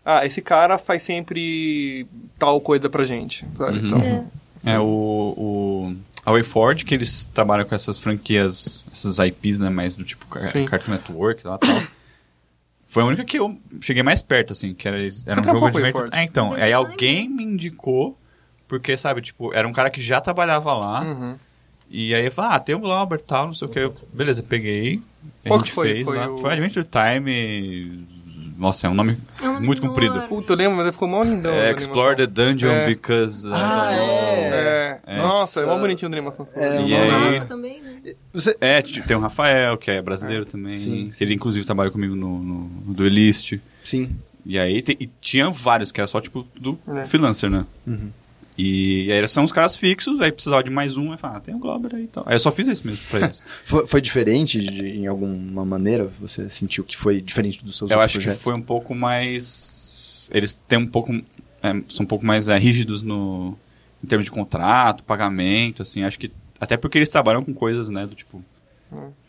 Ah, 0.05 0.25
esse 0.27 0.41
cara 0.43 0.77
faz 0.79 1.03
sempre 1.03 2.07
tal 2.39 2.61
coisa 2.61 2.89
pra 2.91 3.05
gente. 3.05 3.47
Sabe? 3.55 3.79
Uhum. 3.79 3.87
Então, 3.87 4.01
É. 4.65 4.73
É 4.73 4.79
o, 4.81 4.85
o 5.37 5.97
a 6.27 6.33
WayForward, 6.33 6.85
que 6.85 6.93
eles 6.95 7.25
trabalham 7.27 7.65
com 7.65 7.75
essas 7.75 7.99
franquias, 8.01 8.83
essas 8.93 9.19
IPs, 9.19 9.59
né, 9.61 9.71
mais 9.71 9.95
do 9.97 10.05
tipo 10.05 10.27
Car- 10.27 10.43
Sim. 10.43 10.67
Cartoon 10.67 10.93
Network 10.93 11.47
lá 11.47 11.59
e 11.63 11.67
tal. 11.67 11.83
Foi 12.89 13.03
a 13.03 13.07
única 13.07 13.23
que 13.25 13.39
eu 13.39 13.57
cheguei 13.83 14.03
mais 14.03 14.23
perto, 14.23 14.53
assim, 14.53 14.73
que 14.75 14.89
era, 14.89 14.97
era 15.27 15.41
um 15.41 15.45
jogo 15.45 15.71
de... 15.71 16.17
É, 16.17 16.23
então, 16.25 16.55
aí 16.55 16.73
alguém 16.73 17.29
me 17.29 17.45
indicou, 17.45 18.19
porque, 18.67 18.97
sabe, 18.97 19.21
tipo, 19.21 19.53
era 19.55 19.69
um 19.69 19.73
cara 19.75 19.91
que 19.91 20.01
já 20.01 20.21
trabalhava 20.23 20.73
lá, 20.73 21.03
Uhum. 21.03 21.37
e 21.91 22.15
aí 22.15 22.25
eu 22.25 22.33
falei, 22.33 22.53
ah, 22.55 22.59
tem 22.61 22.75
o 22.75 22.79
Glauber 22.81 23.19
e 23.19 23.23
tal, 23.23 23.47
não 23.49 23.55
sei 23.55 23.69
o 23.69 23.71
que. 23.71 23.79
Eu, 23.79 23.95
beleza, 24.13 24.43
peguei, 24.43 25.03
a 25.45 25.49
Qual 25.49 25.59
gente 25.61 25.69
que 25.69 25.75
foi? 25.75 25.89
fez 25.93 26.03
Foi 26.05 26.17
lá. 26.17 26.31
o- 26.31 26.39
Foi 26.39 26.51
Adventure 26.51 26.87
Time, 26.87 28.07
nossa, 28.57 28.87
é 28.87 28.91
um 28.91 28.95
nome 28.95 29.19
É 29.43 29.49
um 29.49 29.61
muito 29.61 29.83
do 29.83 29.89
comprido. 29.89 30.21
Puta, 30.23 30.55
eu 30.55 30.57
lembro, 30.57 30.77
mas 30.79 30.87
ele 30.87 30.93
ficou 30.93 31.07
mal 31.09 31.23
lindão. 31.23 31.53
É, 31.55 31.69
a 31.69 31.73
Explore 31.73 32.17
the. 32.17 32.27
Dungeon 32.27 32.71
É. 32.73 32.87
because... 32.87 33.47
uh, 33.47 33.53
Ah, 33.55 33.93
é. 33.93 34.68
É. 34.89 35.01
É. 35.07 35.19
Nossa, 35.19 35.61
é 35.61 35.67
mó 35.67 35.73
Essa- 35.73 35.81
bonitinho 35.81 36.11
a 36.11 36.15
animação. 36.15 36.47
É, 36.55 36.83
E 36.83 36.95
aí- 36.97 37.41
também, 37.47 37.81
né? 37.83 38.15
Você, 38.33 38.57
É, 38.61 38.81
tem 38.83 39.17
o 39.17 39.21
Rafael, 39.21 39.77
que 39.77 39.91
é 39.91 40.01
brasileiro 40.03 40.45
também. 40.47 40.73
Sim. 40.73 41.09
Ele, 41.21 41.35
inclusive, 41.35 41.65
trabalha 41.67 41.91
comigo 41.91 42.15
no, 42.15 42.39
no, 42.39 42.69
no 42.87 42.95
Duelist. 42.95 43.59
sim. 43.85 44.11
E 44.47 44.59
aí 44.59 44.81
te- 44.81 44.97
e 44.99 45.07
tinha 45.21 45.51
vários, 45.51 45.93
que 45.93 46.01
era 46.01 46.07
só, 46.07 46.21
tipo, 46.23 46.47
do 46.59 46.79
É. 46.89 47.05
freelancer, 47.05 47.51
né? 47.51 47.67
Uhum. 47.87 48.09
E, 48.57 49.05
e 49.05 49.13
aí 49.13 49.29
são 49.29 49.45
os 49.45 49.53
caras 49.53 49.77
fixos, 49.77 50.21
aí 50.23 50.33
precisava 50.33 50.65
de 50.65 50.71
mais 50.71 50.97
um, 50.97 51.13
aí 51.13 51.19
fala, 51.19 51.37
ah, 51.37 51.41
tem 51.41 51.55
o 51.55 51.59
Glauber 51.59 51.95
aí 51.95 52.05
e 52.05 52.07
tal. 52.09 52.25
Aí 52.27 52.35
eu 52.35 52.41
só 52.41 52.51
fiz 52.51 52.67
isso 52.67 52.87
mesmo 52.87 53.01
pra 53.11 53.21
eles. 53.27 53.43
Foi, 53.67 53.87
foi 53.87 54.01
diferente 54.01 54.59
de, 54.59 54.87
em 54.89 55.07
alguma 55.07 55.65
maneira? 55.67 56.11
Você 56.19 56.49
sentiu 56.49 56.83
que 56.83 56.97
foi 56.97 57.21
diferente 57.21 57.63
dos 57.65 57.77
seus 57.77 57.91
eu 57.91 57.99
outros 57.99 58.11
acho 58.11 58.19
que 58.19 58.25
projetos? 58.25 58.43
foi 58.43 58.55
um 58.55 58.63
pouco 58.63 58.95
mais... 58.95 60.31
Eles 60.33 60.55
têm 60.67 60.79
um 60.79 60.87
pouco... 60.87 61.13
é, 61.63 61.81
são 61.89 62.05
um 62.05 62.09
pouco 62.09 62.25
mais 62.25 62.49
é, 62.49 62.57
rígidos 62.59 63.03
no... 63.03 63.57
Em 64.03 64.07
termos 64.07 64.25
de 64.27 64.31
contrato, 64.31 65.03
pagamento, 65.05 65.83
assim. 65.83 66.05
Acho 66.05 66.19
que... 66.19 66.31
Até 66.61 66.77
porque 66.77 66.99
eles 66.99 67.11
trabalham 67.11 67.45
com 67.45 67.53
coisas, 67.55 67.89
né, 67.89 68.07
do 68.07 68.15
tipo... 68.15 68.43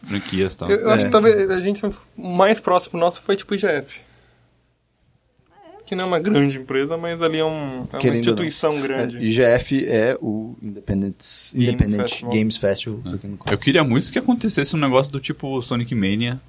Franquias 0.03 0.53
e 0.53 0.57
tal. 0.57 0.71
Eu, 0.71 0.79
eu 0.79 0.89
acho 0.89 1.03
É. 1.03 1.05
que 1.07 1.11
talvez 1.11 1.49
a 1.51 1.59
gente 1.59 1.85
o 1.85 1.93
mais 2.17 2.61
próximo 2.61 2.97
nosso 2.97 3.21
foi 3.21 3.35
tipo 3.35 3.53
IGF. 3.53 3.99
Que 5.85 5.95
não 5.95 6.05
é 6.05 6.07
uma 6.07 6.19
grande 6.19 6.57
empresa, 6.59 6.95
mas 6.95 7.21
ali 7.21 7.39
é, 7.39 7.43
um, 7.43 7.49
é 7.49 7.51
uma 7.51 7.88
ou 7.93 8.03
não. 8.03 8.13
instituição 8.13 8.79
grande. 8.79 9.17
É, 9.17 9.21
IGF 9.21 9.85
é 9.85 10.17
o 10.21 10.55
Independent, 10.61 11.15
Independent 11.53 12.01
Festival. 12.03 12.33
Games 12.33 12.57
Festival. 12.57 12.99
quem 13.19 13.29
não 13.31 13.38
conhece. 13.38 13.53
Eu 13.53 13.57
queria 13.57 13.83
muito 13.83 14.11
que 14.11 14.19
acontecesse 14.19 14.75
um 14.75 14.79
negócio 14.79 15.11
do 15.11 15.19
tipo 15.19 15.61
Sonic 15.61 15.93
Mania 15.93 16.39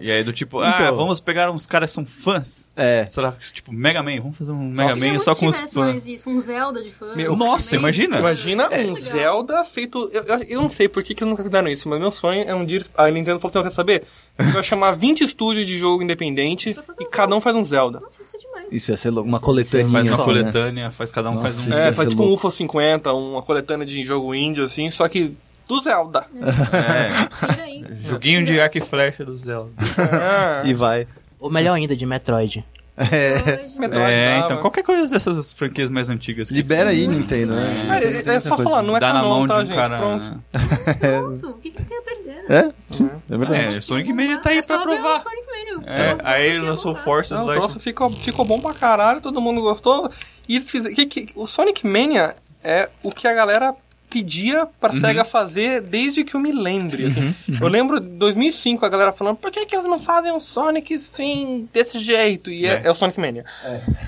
E 0.00 0.10
aí 0.10 0.24
do 0.24 0.32
tipo, 0.32 0.60
ah, 0.60 0.74
Então. 0.80 0.96
vamos 0.96 1.20
pegar 1.20 1.50
uns 1.50 1.66
caras 1.66 1.90
que 1.90 1.94
são 1.94 2.06
fãs. 2.06 2.70
É. 2.74 3.06
Será 3.06 3.32
que, 3.32 3.52
tipo, 3.52 3.72
Mega 3.72 4.02
Man, 4.02 4.16
vamos 4.20 4.36
fazer 4.38 4.52
um 4.52 4.68
Mega 4.70 4.96
Man 4.96 5.18
só 5.20 5.34
com 5.34 5.46
os 5.46 5.58
fãs. 5.58 5.74
mais 5.74 6.08
isso, 6.08 6.30
um 6.30 6.38
Zelda 6.40 6.82
de 6.82 6.90
fã. 6.90 7.14
Meu, 7.14 7.36
Nossa, 7.36 7.76
imagina. 7.76 8.18
Imagina 8.18 8.66
um 8.66 8.70
legal. 8.70 8.96
Zelda 8.96 9.64
feito. 9.64 10.10
Eu, 10.12 10.22
eu, 10.24 10.42
eu 10.44 10.62
não 10.62 10.70
sei 10.70 10.88
por 10.88 11.02
que, 11.02 11.14
que 11.14 11.24
nunca 11.24 11.42
fizeram 11.44 11.68
isso, 11.68 11.88
mas 11.88 12.00
meu 12.00 12.10
sonho 12.10 12.42
é 12.48 12.54
um 12.54 12.64
dia. 12.64 12.82
A 12.96 13.10
Nintendo 13.10 13.38
falou 13.38 13.52
assim: 13.60 13.68
quer 13.68 13.74
saber? 13.74 14.04
A 14.38 14.42
gente 14.44 14.52
vai 14.54 14.62
chamar 14.62 14.92
20 14.92 15.22
estúdios 15.24 15.66
de 15.66 15.78
jogo 15.78 16.02
independente 16.02 16.76
e 17.00 17.04
um 17.04 17.08
cada 17.10 17.34
um 17.34 17.40
faz 17.40 17.56
um 17.56 17.64
Zelda. 17.64 18.00
Nossa, 18.00 18.20
isso 18.22 18.36
é 18.36 18.38
demais. 18.38 18.66
Isso 18.72 18.90
ia 18.90 18.96
ser 18.96 19.10
louco, 19.10 19.28
uma 19.28 19.40
coletânea. 19.40 19.88
Faz 19.88 20.08
uma 20.08 20.16
só, 20.16 20.26
né? 20.26 20.40
coletânea, 20.40 20.90
faz 20.90 21.10
cada 21.10 21.30
um 21.30 21.38
faz 21.40 21.56
Nossa, 21.56 21.70
um. 21.70 21.72
isso 21.72 21.86
É, 21.86 21.92
faz 21.94 22.08
tipo 22.08 22.22
um 22.22 22.26
louco. 22.26 22.46
UFO 22.48 22.56
50, 22.56 23.12
uma 23.12 23.42
coletânea 23.42 23.86
de 23.86 24.04
jogo 24.04 24.34
indie, 24.34 24.60
assim, 24.62 24.90
só 24.90 25.08
que 25.08 25.34
do 25.68 25.80
Zelda. 25.80 26.26
É, 26.72 27.62
aí. 27.62 27.84
joguinho 27.96 28.44
de 28.44 28.60
arco 28.60 28.78
e 28.78 28.80
flecha 28.80 29.24
do 29.24 29.36
Zelda. 29.38 29.70
Ah, 30.12 30.62
E 30.64 30.72
vai. 30.72 31.06
Ou 31.38 31.50
melhor 31.50 31.74
ainda, 31.74 31.94
de 31.96 32.06
Metroid. 32.06 32.64
Hoje, 32.98 33.78
Metroid 33.78 34.10
É, 34.10 34.38
então 34.38 34.56
qualquer 34.56 34.82
coisa 34.82 35.12
dessas 35.12 35.52
franquias 35.52 35.90
mais 35.90 36.08
antigas. 36.08 36.48
que- 36.48 36.54
Libera 36.54 36.88
aí, 36.90 37.06
Nintendo, 37.06 37.52
É, 37.52 37.56
né? 37.56 38.22
é, 38.26 38.34
é 38.36 38.40
só 38.40 38.56
falar, 38.56 38.82
não 38.82 38.96
é 38.96 39.00
Dá 39.00 39.12
na 39.12 39.20
canon, 39.20 39.28
mão 39.28 39.46
tá, 39.46 39.56
de 39.56 39.62
um 39.64 39.66
gente? 39.66 39.74
cara. 39.76 39.98
Pronto. 39.98 40.24
né? 40.24 40.38
Pronto, 40.98 41.50
o 41.50 41.58
que, 41.58 41.70
que 41.72 41.76
eles 41.76 41.84
têm 41.84 41.98
a 41.98 42.02
perder? 42.02 42.44
É, 42.48 42.72
sim, 42.90 43.10
é 43.30 43.36
verdade. 43.36 43.76
É, 43.76 43.80
Sonic 43.82 44.10
Mania 44.14 44.38
tá 44.38 44.48
aí 44.48 44.58
É 44.58 44.62
pra 44.62 44.78
provar. 44.78 45.20
Sonic 45.20 45.42
Mania. 45.46 45.86
É, 45.92 46.16
aí 46.24 46.46
ele 46.46 46.64
é 46.64 46.70
lançou 46.70 46.94
Forces 46.94 47.38
o 47.38 47.44
troço 47.44 47.78
ficou, 47.80 48.10
ficou 48.10 48.44
bom 48.46 48.60
pra 48.60 48.72
caralho, 48.72 49.20
todo 49.20 49.42
mundo 49.42 49.60
gostou. 49.60 50.10
E 50.48 50.58
que, 50.58 51.04
que, 51.06 51.28
o 51.34 51.46
Sonic 51.46 51.86
Mania 51.86 52.34
é 52.64 52.88
o 53.02 53.12
que 53.12 53.28
a 53.28 53.34
galera 53.34 53.74
pedia 54.08 54.66
pra 54.80 54.92
Uhum. 54.92 55.00
SEGA 55.00 55.24
fazer 55.24 55.80
desde 55.82 56.24
que 56.24 56.34
eu 56.34 56.40
me 56.40 56.52
lembre. 56.52 57.06
assim. 57.06 57.34
Eu 57.60 57.68
lembro 57.68 58.00
de 58.00 58.08
2005 58.08 58.84
a 58.84 58.88
galera 58.88 59.12
falando, 59.12 59.36
por 59.36 59.50
que, 59.50 59.64
que 59.66 59.74
eles 59.74 59.86
não 59.86 59.98
fazem 59.98 60.32
um 60.32 60.40
Sonic 60.40 60.98
sim, 60.98 61.68
desse 61.72 61.98
jeito? 61.98 62.50
E 62.50 62.66
é, 62.66 62.74
É. 62.74 62.82
é 62.86 62.90
o 62.90 62.94
Sonic 62.94 63.18
Mania. 63.20 63.44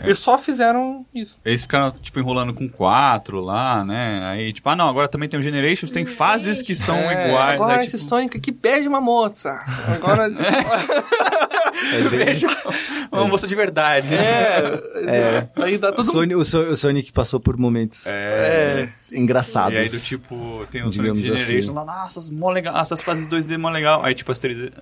Eles 0.03 0.19
só 0.19 0.39
fizeram 0.39 1.05
isso. 1.15 1.39
Eles 1.45 1.63
ficaram, 1.63 1.91
tipo, 1.91 2.19
enrolando 2.19 2.55
com 2.55 2.69
quatro 2.69 3.41
lá, 3.41 3.85
né? 3.85 4.21
Aí, 4.25 4.53
tipo, 4.53 4.69
ah, 4.69 4.77
não, 4.77 4.89
agora 4.89 5.09
também 5.09 5.29
tem 5.29 5.39
o 5.39 5.43
Generations, 5.43 5.93
tem 5.93 6.07
fases 6.07 6.63
que 6.63 6.75
são 6.77 6.97
É, 6.97 7.29
iguais. 7.29 7.55
Agora 7.55 7.79
aí, 7.81 7.87
esse 7.87 7.97
tipo, 7.99 8.09
Sonic 8.09 8.37
aqui 8.37 8.53
pede 8.53 8.89
uma 8.89 9.01
moça. 9.01 9.61
Agora, 9.95 10.31
tipo, 10.31 10.43
uma 13.13 13.25
moça 13.27 13.47
de 13.47 13.55
verdade. 13.55 14.09
é, 14.15 15.49
aí 15.57 15.79
dá 15.79 15.89
O, 15.91 15.93
tudo... 15.93 16.11
Sonic, 16.11 16.35
o, 16.37 16.45
So- 16.45 16.71
o 16.71 16.77
Sonic 16.77 17.13
passou 17.13 17.41
por 17.41 17.57
momentos 17.57 18.07
É, 18.07 18.89
engraçados. 19.13 19.79
Aí, 19.93 19.99
do 19.99 20.05
tipo, 20.05 20.67
tem 20.71 20.83
o 20.83 20.93
Sonic 20.93 21.01
Digamos 21.21 21.23
Generations 21.25 21.65
assim. 21.65 21.73
lá, 21.75 21.85
nossa, 21.85 22.35
mó 22.35 22.51
legal, 22.51 22.77
essas 22.81 23.03
fases 23.03 23.29
2D 23.29 23.59
mó 23.59 23.71
legal. 23.71 24.05
Aí, 24.05 24.15
tipo, 24.15 24.31
as 24.33 24.39
3D. 24.39 24.73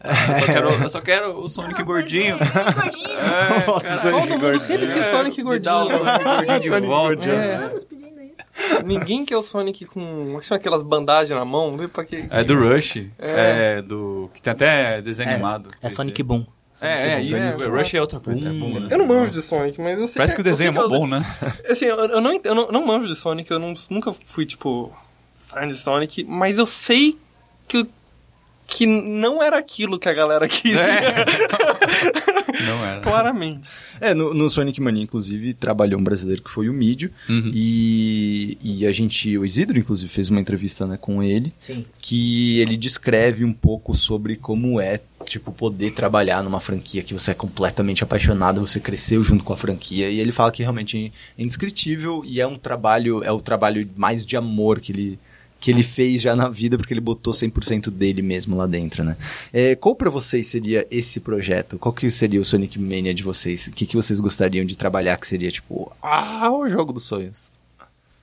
ah, 0.00 0.10
eu, 0.28 0.38
só 0.40 0.46
quero, 0.52 0.68
eu 0.70 0.88
só 0.88 1.00
quero 1.00 1.40
o 1.40 1.48
Sonic 1.48 1.82
gordinho. 1.84 2.36
Sonic 2.38 2.74
gordinho. 2.74 3.08
É, 3.18 3.66
Nossa, 3.66 3.84
cara, 3.84 3.96
Sonic 4.00 4.28
Todo 4.28 4.40
mundo 4.40 4.60
sempre 4.60 4.92
quis 4.94 5.06
Sonic 5.06 5.44
me 5.44 5.58
dá 5.58 5.84
o 5.84 5.88
gordinho. 5.88 5.98
Sonic 5.98 6.24
gordinho 6.24 6.60
de 6.60 6.68
Sonic 6.68 6.86
volta. 6.86 7.14
gordinho. 7.16 7.34
É. 7.34 7.70
Ninguém 8.84 9.24
quer 9.24 9.36
o 9.36 9.42
Sonic 9.42 9.84
com. 9.86 10.00
Como 10.00 10.36
é 10.36 10.40
que 10.40 10.46
chama 10.46 10.58
aquelas 10.58 10.82
bandagens 10.82 11.36
na 11.38 11.44
mão? 11.44 11.76
Pra 11.92 12.04
quê. 12.04 12.26
É 12.30 12.42
do 12.44 12.54
Rush. 12.58 13.04
É. 13.18 13.82
do. 13.82 14.30
Que 14.34 14.42
tem 14.42 14.52
até 14.52 15.00
desenho 15.02 15.28
É, 15.30 15.34
animado. 15.34 15.70
É 15.82 15.90
Sonic 15.90 16.22
Boom. 16.22 16.44
É, 16.82 17.14
é, 17.14 17.18
isso. 17.18 17.34
O 17.34 17.70
Rush 17.76 17.94
é 17.94 18.00
outra 18.00 18.20
coisa. 18.20 18.48
É 18.48 18.52
bom, 18.52 18.80
né? 18.80 18.88
Eu 18.90 18.98
não 18.98 19.06
manjo 19.06 19.30
de 19.32 19.42
Sonic, 19.42 19.80
mas 19.80 19.98
eu 19.98 20.06
sei 20.06 20.16
Parece 20.16 20.34
que 20.34 20.40
o 20.40 20.44
desenho 20.44 20.72
é 20.78 20.82
eu 20.82 20.88
bom, 20.88 21.06
né? 21.06 21.22
eu- 21.64 21.72
Assim, 21.72 21.84
eu, 21.86 21.96
eu 21.96 22.20
não, 22.20 22.40
eu 22.44 22.54
não, 22.54 22.68
não 22.68 22.86
manjo 22.86 23.08
de 23.08 23.14
Sonic, 23.16 23.50
eu 23.50 23.58
não- 23.58 23.74
nunca 23.90 24.12
fui, 24.12 24.46
tipo, 24.46 24.92
fã 25.46 25.66
de 25.66 25.74
Sonic, 25.74 26.24
mas 26.24 26.56
eu 26.58 26.66
sei 26.66 27.18
que, 27.66 27.78
o- 27.78 27.88
que 28.68 28.84
não 28.84 29.42
era 29.42 29.58
aquilo 29.58 29.98
que 29.98 30.10
a 30.10 30.12
galera 30.12 30.46
queria. 30.46 30.82
É. 30.82 31.24
Não 32.64 32.84
era. 32.84 33.00
Claramente. 33.00 33.68
É, 34.00 34.12
no, 34.12 34.34
no 34.34 34.50
Sonic 34.50 34.80
Mania, 34.80 35.02
inclusive, 35.02 35.54
trabalhou 35.54 35.98
um 35.98 36.02
brasileiro 36.02 36.42
que 36.42 36.50
foi 36.50 36.68
o 36.68 36.72
Mídio. 36.72 37.10
Uhum. 37.28 37.50
E, 37.54 38.58
e 38.60 38.86
a 38.86 38.92
gente, 38.92 39.38
o 39.38 39.44
Isidro, 39.44 39.78
inclusive, 39.78 40.10
fez 40.10 40.28
uma 40.28 40.40
entrevista 40.40 40.86
né, 40.86 40.98
com 41.00 41.22
ele. 41.22 41.52
Sim. 41.66 41.84
Que 42.00 42.60
ele 42.60 42.76
descreve 42.76 43.44
um 43.44 43.52
pouco 43.52 43.94
sobre 43.94 44.36
como 44.36 44.80
é, 44.80 45.00
tipo, 45.24 45.52
poder 45.52 45.92
trabalhar 45.92 46.42
numa 46.42 46.60
franquia 46.60 47.02
que 47.02 47.14
você 47.14 47.30
é 47.30 47.34
completamente 47.34 48.02
apaixonado, 48.02 48.60
você 48.60 48.80
cresceu 48.80 49.22
junto 49.22 49.44
com 49.44 49.52
a 49.52 49.56
franquia. 49.56 50.10
E 50.10 50.18
ele 50.18 50.32
fala 50.32 50.52
que 50.52 50.62
realmente 50.62 51.12
é 51.38 51.42
indescritível 51.42 52.22
e 52.26 52.40
é 52.40 52.46
um 52.46 52.58
trabalho, 52.58 53.22
é 53.22 53.30
o 53.30 53.40
trabalho 53.40 53.88
mais 53.96 54.26
de 54.26 54.36
amor 54.36 54.80
que 54.80 54.92
ele 54.92 55.18
que 55.60 55.70
ele 55.70 55.82
fez 55.82 56.22
já 56.22 56.36
na 56.36 56.48
vida, 56.48 56.76
porque 56.78 56.92
ele 56.94 57.00
botou 57.00 57.32
100% 57.34 57.90
dele 57.90 58.22
mesmo 58.22 58.56
lá 58.56 58.66
dentro, 58.66 59.02
né? 59.02 59.16
É, 59.52 59.74
qual 59.74 59.94
pra 59.96 60.08
vocês 60.10 60.46
seria 60.46 60.86
esse 60.90 61.18
projeto? 61.20 61.78
Qual 61.78 61.92
que 61.92 62.08
seria 62.10 62.40
o 62.40 62.44
Sonic 62.44 62.78
Mania 62.78 63.12
de 63.12 63.22
vocês? 63.24 63.66
O 63.66 63.72
que, 63.72 63.84
que 63.86 63.96
vocês 63.96 64.20
gostariam 64.20 64.64
de 64.64 64.76
trabalhar 64.76 65.16
que 65.18 65.26
seria, 65.26 65.50
tipo, 65.50 65.90
ah, 66.02 66.48
o 66.50 66.68
jogo 66.68 66.92
dos 66.92 67.04
sonhos? 67.04 67.50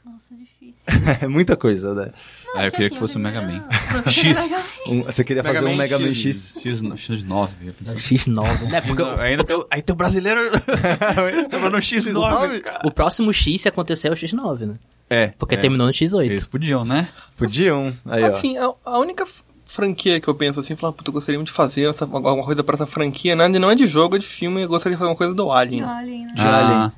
Nossa, 0.06 0.34
difícil. 0.36 0.86
É 1.22 1.27
muita 1.27 1.56
coisa, 1.58 1.94
né? 1.96 2.12
Ah, 2.56 2.65
eu 2.68 2.72
queria 2.72 2.86
assim, 2.88 2.96
que 2.96 3.00
fosse 3.00 3.18
o 3.18 3.20
Mega 3.22 3.42
Man. 3.42 3.68
Você 4.01 4.12
X. 4.12 4.63
Um- 4.88 5.04
você 5.04 5.24
queria 5.24 5.44
Mega 5.44 5.56
fazer 5.56 5.65
um 5.65 5.72
Man 5.72 5.77
Mega 5.77 6.00
Man 6.00 6.13
X, 6.13 6.58
X? 6.63 6.82
X, 6.96 7.24
X9. 7.24 7.50
eu 7.65 7.74
pensei. 7.74 8.18
X9. 8.18 8.70
né? 8.70 8.82
Porque 8.82 9.01
o, 9.01 9.20
Ainda 9.20 9.44
tem, 9.44 9.56
o- 9.58 9.68
aí 9.70 9.82
tem 9.82 9.94
o 9.94 9.98
brasileiro. 9.98 10.39
Tava 11.50 11.70
no 11.70 11.77
X9. 11.80 12.62
o 12.86 12.92
próximo 12.92 13.34
X, 13.34 13.62
se 13.63 13.68
acontecer, 13.68 14.08
é 14.08 14.12
o 14.12 14.15
X9, 14.15 14.60
né? 14.68 14.75
É. 15.09 15.27
Porque 15.38 15.55
é. 15.55 15.57
terminou 15.57 15.88
no 15.88 15.93
X8. 15.93 16.25
Eles 16.25 16.47
podiam, 16.47 16.83
né? 16.85 17.07
Podiam. 17.38 17.93
Aí, 18.05 18.24
ó. 18.24 18.29
Enfim, 18.33 18.57
a, 18.57 18.71
a 18.85 18.97
única 19.00 19.25
franquia 19.67 20.19
que 20.21 20.27
eu 20.27 20.35
penso 20.35 20.59
assim, 20.59 20.75
falar, 20.75 20.93
puta, 20.93 21.09
eu 21.09 21.13
gostaria 21.13 21.38
muito 21.38 21.47
de 21.50 21.53
fazer 21.53 21.89
essa- 21.89 22.05
alguma 22.05 22.43
coisa 22.45 22.63
pra 22.63 22.75
essa 22.75 22.85
franquia, 22.85 23.35
né? 23.35 23.47
não 23.47 23.69
é 23.69 23.75
de 23.75 23.88
jogo, 23.88 24.15
é 24.15 24.19
de 24.19 24.25
filme, 24.25 24.62
eu 24.62 24.67
gostaria 24.67 24.95
de 24.95 25.00
fazer 25.00 25.09
uma 25.09 25.17
coisa 25.17 25.33
do 25.33 25.51
Alien. 25.51 25.81
Alien, 25.83 26.25
né? 26.27 26.33
Ah, 26.38 26.91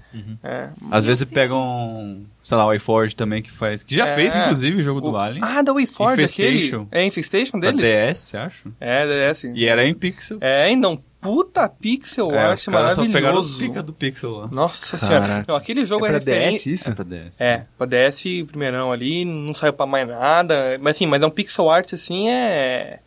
É. 0.43 0.69
às 0.91 1.03
vezes 1.05 1.23
pegam, 1.23 2.21
sei 2.43 2.57
lá, 2.57 2.67
o 2.67 2.73
iForge 2.73 3.15
também 3.15 3.41
que 3.41 3.51
faz. 3.51 3.83
Que 3.83 3.95
já 3.95 4.07
É. 4.07 4.15
fez, 4.15 4.35
inclusive, 4.35 4.79
o 4.81 4.83
jogo 4.83 5.01
do 5.01 5.11
O- 5.11 5.17
Alien. 5.17 5.43
Ah, 5.43 5.61
da 5.61 5.73
WayForge, 5.73 6.23
aquele. 6.23 6.57
Infestation. 6.57 6.87
É 6.91 7.05
Infestation 7.05 7.59
da 7.59 7.71
deles? 7.71 8.19
DS, 8.31 8.35
acho. 8.35 8.71
É, 8.79 9.31
DS. 9.33 9.43
E 9.55 9.65
era 9.65 9.85
em 9.87 9.93
pixel. 9.95 10.37
É, 10.41 10.69
então, 10.71 11.01
puta 11.27 11.67
pixel 11.69 12.31
É, 12.31 12.38
art 12.39 12.57
os 12.60 12.65
caras 12.65 12.96
só 12.96 13.03
maravilhoso. 13.03 13.57
pica 13.60 13.84
do 13.84 13.93
pixel 13.93 14.31
lá. 14.31 14.48
Nossa 14.51 14.98
Caraca. 14.98 15.25
senhora. 15.25 15.46
Não, 15.48 15.55
aquele 15.55 15.86
jogo 15.86 16.05
É 16.05 16.10
é, 16.10 16.12
pra 16.12 16.19
referência. 16.19 16.72
DS 16.72 16.79
isso? 16.81 16.89
É 16.89 16.93
pra 16.93 17.03
DS. 17.03 17.41
É, 17.41 17.65
pra 17.77 17.86
DS 17.88 18.24
primeirão 18.48 18.91
ali, 18.91 19.25
não 19.25 19.53
saiu 19.53 19.74
pra 19.74 19.86
mais 19.86 20.07
nada. 20.07 20.77
Mas 20.81 20.96
assim, 20.96 21.05
mas 21.05 21.22
é 21.22 21.25
um 21.25 21.29
pixel 21.29 21.69
art 21.69 21.93
assim, 21.93 22.29
é. 22.29 23.00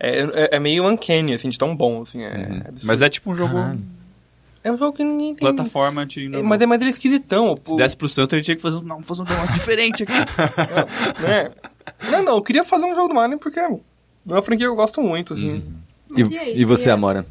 É, 0.00 0.20
é- 0.20 0.48
é 0.56 0.60
meio 0.60 0.86
uncanny, 0.88 1.34
assim, 1.34 1.48
de 1.48 1.58
tão 1.58 1.74
bom, 1.76 2.02
assim. 2.02 2.22
É, 2.22 2.28
Uhum. 2.36 2.62
Mas 2.84 3.02
é 3.02 3.08
tipo 3.08 3.30
um 3.30 3.34
jogo 3.34 3.58
é 4.62 4.70
um 4.72 4.76
jogo 4.76 4.96
que 4.96 5.02
ninguém 5.04 5.34
tem. 5.34 5.36
plataforma 5.36 6.04
de 6.04 6.26
É, 6.26 6.42
mas 6.42 6.60
é 6.60 6.66
mais 6.66 6.80
ele 6.80 6.90
é 6.90 6.92
esquisitão. 6.92 7.56
Se 7.64 7.72
o- 7.72 7.76
desse 7.76 7.96
pro 7.96 8.08
Santo, 8.08 8.34
ele 8.34 8.42
tinha 8.42 8.56
que 8.56 8.62
fazer, 8.62 8.76
um- 8.76 8.82
não, 8.82 9.02
fazer 9.02 9.22
um 9.22 9.24
negócio 9.24 9.54
diferente 9.54 10.02
aqui. 10.02 10.12
né? 11.22 11.50
Não, 12.10 12.22
não, 12.22 12.34
eu 12.36 12.42
queria 12.42 12.64
fazer 12.64 12.84
um 12.84 12.94
jogo 12.94 13.12
do 13.12 13.18
Alien 13.18 13.38
porque 13.38 13.58
é 13.58 13.68
uma 14.26 14.42
franquia 14.42 14.66
que 14.66 14.70
eu 14.70 14.76
gosto 14.76 15.00
muito, 15.00 15.34
assim. 15.34 15.48
Uhum. 15.54 15.72
E, 16.16 16.22
Mas 16.22 16.30
e 16.32 16.38
aí, 16.38 16.54
e 16.60 16.64
você, 16.64 16.90
Amora? 16.90 17.26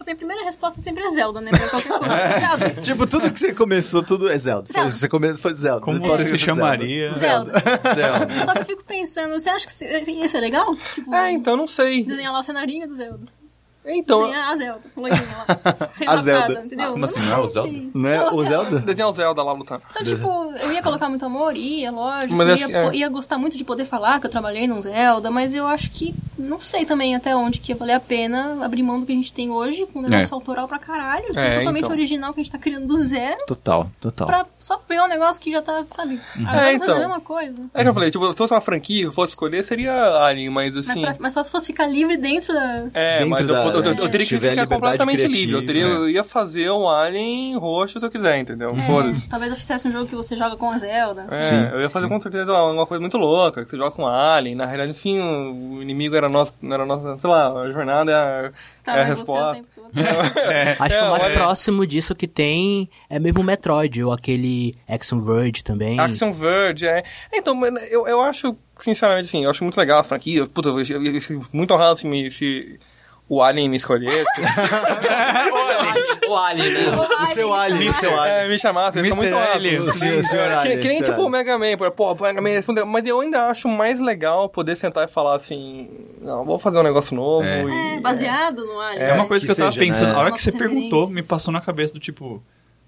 A 0.00 0.04
minha 0.04 0.16
primeira 0.16 0.42
resposta 0.44 0.80
sempre 0.80 1.04
é 1.04 1.10
Zelda, 1.10 1.40
né? 1.40 1.50
Pra 1.50 1.68
qualquer 1.68 1.98
coisa. 1.98 2.38
Já- 2.40 2.82
Tipo, 2.82 3.06
tudo 3.06 3.30
que 3.30 3.38
você 3.38 3.52
começou, 3.52 4.02
tudo 4.02 4.28
é 4.28 4.36
Zelda. 4.38 4.72
Zelda. 4.72 4.94
Você 4.94 5.08
começou 5.08 5.42
foi 5.42 5.54
Zelda. 5.54 5.80
Como 5.80 5.98
você 6.00 6.24
se 6.24 6.30
foi 6.30 6.38
Zelda. 6.38 6.38
chamaria? 6.38 7.12
Zelda. 7.12 7.52
Zelda. 7.94 8.44
Só 8.44 8.52
que 8.54 8.58
eu 8.60 8.64
fico 8.64 8.84
pensando, 8.84 9.32
você 9.38 9.48
acha 9.50 9.66
que 9.68 10.10
ia 10.10 10.28
ser 10.28 10.40
legal? 10.40 10.74
Tipo, 10.94 11.14
É, 11.14 11.30
então, 11.30 11.56
não 11.56 11.66
sei. 11.66 12.04
desenhar 12.04 12.32
lá 12.32 12.40
o 12.40 12.42
cenarinho 12.42 12.88
do 12.88 12.94
Zelda. 12.94 13.26
Então, 13.84 14.20
Desenhar 14.22 14.50
a 14.50 14.56
Zelda, 14.56 14.80
lá. 14.96 15.88
Sem 15.96 16.08
A 16.08 16.16
Zelda. 16.18 16.62
entendeu? 16.64 16.92
Como 16.92 17.04
assim, 17.04 17.20
não 17.20 17.36
é 17.36 17.38
o 17.40 17.46
Zelda? 17.48 17.78
Não 17.94 18.08
é 18.10 18.30
o 18.30 18.44
Zelda? 18.44 18.78
desenhar 18.78 19.10
o 19.10 19.12
Zelda 19.12 19.42
lá 19.42 19.52
lutando. 19.52 19.82
Então, 19.90 20.04
tipo, 20.04 20.52
eu 20.62 20.72
ia 20.72 20.82
colocar 20.82 21.08
muito 21.08 21.24
amor, 21.24 21.56
ia, 21.56 21.90
lógico. 21.90 22.34
Mas 22.34 22.60
ia, 22.60 22.66
é. 22.66 22.94
ia 22.94 23.08
gostar 23.08 23.38
muito 23.38 23.56
de 23.56 23.64
poder 23.64 23.84
falar 23.84 24.20
que 24.20 24.26
eu 24.26 24.30
trabalhei 24.30 24.66
num 24.68 24.80
Zelda, 24.80 25.30
mas 25.30 25.52
eu 25.54 25.66
acho 25.66 25.90
que 25.90 26.14
não 26.38 26.60
sei 26.60 26.84
também 26.84 27.14
até 27.16 27.34
onde 27.36 27.58
que 27.60 27.72
ia 27.72 27.76
valer 27.76 27.94
a 27.94 28.00
pena 28.00 28.64
abrir 28.64 28.82
mão 28.82 28.98
do 29.00 29.06
que 29.06 29.12
a 29.12 29.14
gente 29.14 29.32
tem 29.34 29.50
hoje, 29.50 29.84
com 29.92 29.98
um 29.98 30.02
negócio 30.02 30.32
É. 30.32 30.34
autoral 30.34 30.66
pra 30.68 30.78
caralho, 30.78 31.32
ser 31.32 31.40
É, 31.40 31.58
totalmente 31.58 31.84
então. 31.84 31.96
original 31.96 32.32
que 32.32 32.40
a 32.40 32.42
gente 32.42 32.52
tá 32.52 32.58
criando 32.58 32.86
do 32.86 32.96
zero, 32.98 33.44
Total, 33.46 33.90
total. 34.00 34.26
pra 34.26 34.46
só 34.58 34.76
pegar 34.78 35.04
um 35.04 35.08
negócio 35.08 35.40
que 35.42 35.50
já 35.52 35.60
tá, 35.62 35.84
sabe, 35.90 36.20
agora 36.40 36.70
É, 36.70 36.74
então. 36.74 36.94
a 36.94 36.98
mesma 37.00 37.20
coisa. 37.20 37.62
É 37.74 37.82
que 37.82 37.88
eu 37.88 37.94
falei, 37.94 38.10
tipo, 38.10 38.30
se 38.32 38.38
fosse 38.38 38.54
uma 38.54 38.60
franquia, 38.60 39.04
eu 39.04 39.12
fosse 39.12 39.32
escolher, 39.32 39.62
seria 39.64 39.92
Alien, 40.24 40.50
mas 40.50 40.74
Mas, 40.74 40.88
assim. 40.90 41.02
pra- 41.02 41.16
mas 41.18 41.32
só 41.32 41.42
se 41.42 41.50
fosse 41.50 41.66
ficar 41.68 41.86
livre 41.86 42.16
dentro 42.16 42.52
da. 42.54 42.86
É, 42.94 43.18
Dentro 43.18 43.30
mas 43.30 43.46
da- 43.46 43.66
eu- 43.66 43.71
eu- 43.78 43.84
eu 43.84 44.04
é, 44.04 44.08
teria 44.08 44.26
que 44.26 44.38
ficar 44.38 44.66
completamente 44.66 45.18
criativa, 45.18 45.40
livre. 45.40 45.54
Eu, 45.56 45.66
teria, 45.66 45.84
é. 45.84 45.90
eu 45.92 46.08
ia 46.10 46.24
fazer 46.24 46.70
um 46.70 46.88
Alien 46.88 47.56
roxo 47.58 47.98
se 47.98 48.04
eu 48.06 48.10
quiser, 48.10 48.38
entendeu? 48.38 48.70
É, 48.76 48.82
Foda-se. 48.82 49.28
talvez 49.28 49.50
eu 49.50 49.56
fizesse 49.56 49.86
um 49.88 49.92
jogo 49.92 50.06
que 50.06 50.14
você 50.14 50.36
joga 50.36 50.56
com 50.56 50.70
a 50.70 50.78
Zelda. 50.78 51.26
É, 51.30 51.42
Sim, 51.42 51.68
eu 51.72 51.80
ia 51.80 51.90
fazer 51.90 52.08
com 52.08 52.20
certeza 52.20 52.52
uma 52.52 52.86
coisa 52.86 53.00
muito 53.00 53.16
louca, 53.18 53.64
que 53.64 53.70
você 53.70 53.76
joga 53.76 53.90
com 53.90 54.06
Alien. 54.06 54.54
Na 54.54 54.66
realidade, 54.66 54.90
enfim, 54.90 55.20
o 55.20 55.82
inimigo 55.82 56.14
era 56.16 56.28
nosso, 56.28 56.54
era 56.62 56.84
nossa, 56.86 57.18
sei 57.18 57.30
lá, 57.30 57.60
a 57.62 57.70
jornada 57.72 58.10
é 58.10 58.14
a, 58.14 58.52
Tava 58.84 58.98
é 58.98 59.00
a 59.02 59.04
o 59.04 59.08
resposta. 59.08 59.54
tempo 59.54 59.68
todo. 59.74 59.92
Acho 60.78 60.94
É, 60.94 60.98
que 60.98 61.04
o 61.04 61.10
mais 61.10 61.24
olha- 61.24 61.34
próximo 61.34 61.86
disso 61.86 62.14
que 62.14 62.26
tem 62.26 62.88
é 63.08 63.18
mesmo 63.18 63.40
o 63.40 63.44
Metroid, 63.44 64.02
ou 64.02 64.12
aquele 64.12 64.74
Action 64.88 65.18
Verge 65.20 65.62
também. 65.62 65.98
Action 66.00 66.32
Verge, 66.32 66.86
é. 66.86 67.02
Então, 67.32 67.60
eu, 67.90 68.06
eu 68.08 68.20
acho, 68.20 68.56
sinceramente, 68.80 69.26
assim, 69.28 69.44
eu 69.44 69.50
acho 69.50 69.62
muito 69.62 69.78
legal 69.78 70.00
a 70.00 70.04
franquia. 70.04 70.46
Puta, 70.46 70.68
eu, 70.70 70.80
eu, 70.80 71.04
eu 71.14 71.20
fico 71.20 71.46
muito 71.52 71.72
honrado 71.72 71.98
se, 72.00 72.06
me, 72.06 72.30
se, 72.30 72.78
o 73.28 73.42
Alien 73.42 73.68
me 73.68 73.76
escolhesse. 73.76 74.24
o 76.28 76.36
Alien, 76.36 76.70
né? 76.72 76.80
O 77.22 77.26
seu 77.26 77.52
alien, 77.54 77.88
o 77.88 77.92
seu 77.92 78.18
alien. 78.20 78.36
é, 78.36 78.48
me 78.48 78.58
chamasse, 78.58 78.98
Mr. 78.98 79.16
muito 79.16 79.34
Alien. 79.34 79.90
senhor, 79.90 80.18
o 80.18 80.22
senhor 80.22 80.48
Que, 80.48 80.54
alien, 80.54 80.78
que 80.80 80.88
nem 80.88 80.98
senhor 80.98 81.10
tipo 81.10 81.22
o 81.22 81.26
alien. 81.26 81.30
Mega 81.30 81.58
Man, 81.58 81.76
pô, 81.76 81.90
pô, 81.90 82.12
o 82.12 82.22
Mega 82.22 82.40
Man 82.42 82.48
respondeu, 82.50 82.86
mas 82.86 83.06
eu 83.06 83.20
ainda 83.20 83.46
acho 83.46 83.68
mais 83.68 84.00
legal 84.00 84.48
poder 84.48 84.76
sentar 84.76 85.08
e 85.08 85.10
falar 85.10 85.36
assim, 85.36 85.88
não, 86.20 86.44
vou 86.44 86.58
fazer 86.58 86.78
um 86.78 86.82
negócio 86.82 87.14
novo. 87.16 87.46
É. 87.46 87.64
e- 87.64 87.96
É, 87.96 88.00
baseado 88.00 88.64
no 88.64 88.80
Alien. 88.80 89.02
É 89.02 89.12
uma 89.14 89.26
coisa 89.26 89.46
que 89.46 89.52
que, 89.54 89.60
eu 89.60 89.64
tava 89.64 89.72
seja, 89.72 89.84
pensando. 89.86 90.08
né? 90.12 90.14
A 90.14 90.20
hora 90.20 90.32
que 90.32 90.42
você 90.42 90.52
perguntou, 90.52 91.08
me 91.08 91.22
passou 91.22 91.52
na 91.52 91.60
cabeça 91.60 91.92
do 91.94 92.00
tipo. 92.00 92.42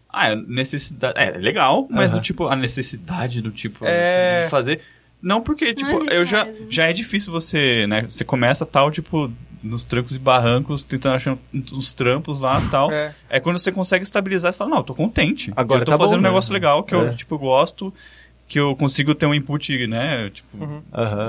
Ah, 0.09 0.31
é 0.31 0.37
necessidade. 0.37 1.15
É 1.19 1.31
legal, 1.39 1.87
mas 1.91 2.11
Aham. 2.13 2.21
do 2.21 2.23
tipo, 2.23 2.47
a 2.47 2.55
necessidade 2.55 3.41
do 3.43 3.51
tipo 3.51 3.85
É. 3.85 4.45
de 4.45 4.51
fazer. 4.51 4.81
Não, 5.21 5.41
porque, 5.41 5.73
tipo, 5.75 5.91
existe 5.91 6.15
eu 6.15 6.25
já, 6.25 6.45
né? 6.45 6.55
já 6.69 6.85
é 6.85 6.93
difícil 6.93 7.33
você, 7.33 7.87
né? 7.89 8.03
Você 8.09 8.25
começa 8.25 8.65
tal, 8.67 8.91
tipo, 8.91 9.33
nos 9.65 9.83
trancos 9.83 10.15
e 10.15 10.19
barrancos, 10.19 10.83
tentando 10.85 11.15
achar 11.17 11.39
uns 11.73 11.93
trampos 11.93 12.39
lá 12.41 12.61
e 12.61 12.69
tal. 12.69 12.93
É. 12.93 13.15
É. 13.31 13.41
quando 13.41 13.59
você 13.59 13.73
consegue 13.73 14.05
estabilizar 14.05 14.53
e 14.53 14.57
fala, 14.57 14.71
não, 14.71 14.77
eu 14.79 14.85
tô 14.85 14.95
contente. 14.95 15.53
Agora 15.57 15.81
eu 15.81 15.85
tô 15.87 15.91
tá 15.93 15.97
bom, 15.99 16.05
fazendo 16.05 16.19
um 16.19 16.23
né? 16.23 16.29
negócio 16.29 16.53
legal 16.53 16.83
que 16.85 16.95
É. 16.95 16.99
eu, 16.99 17.17
tipo, 17.17 17.39
gosto, 17.39 17.93
que 18.47 18.61
eu 18.61 18.77
consigo 18.77 19.15
ter 19.15 19.25
um 19.27 19.35
input, 19.35 19.87
né? 19.87 20.29
Tipo, 20.31 20.65
Uhum. 20.65 20.83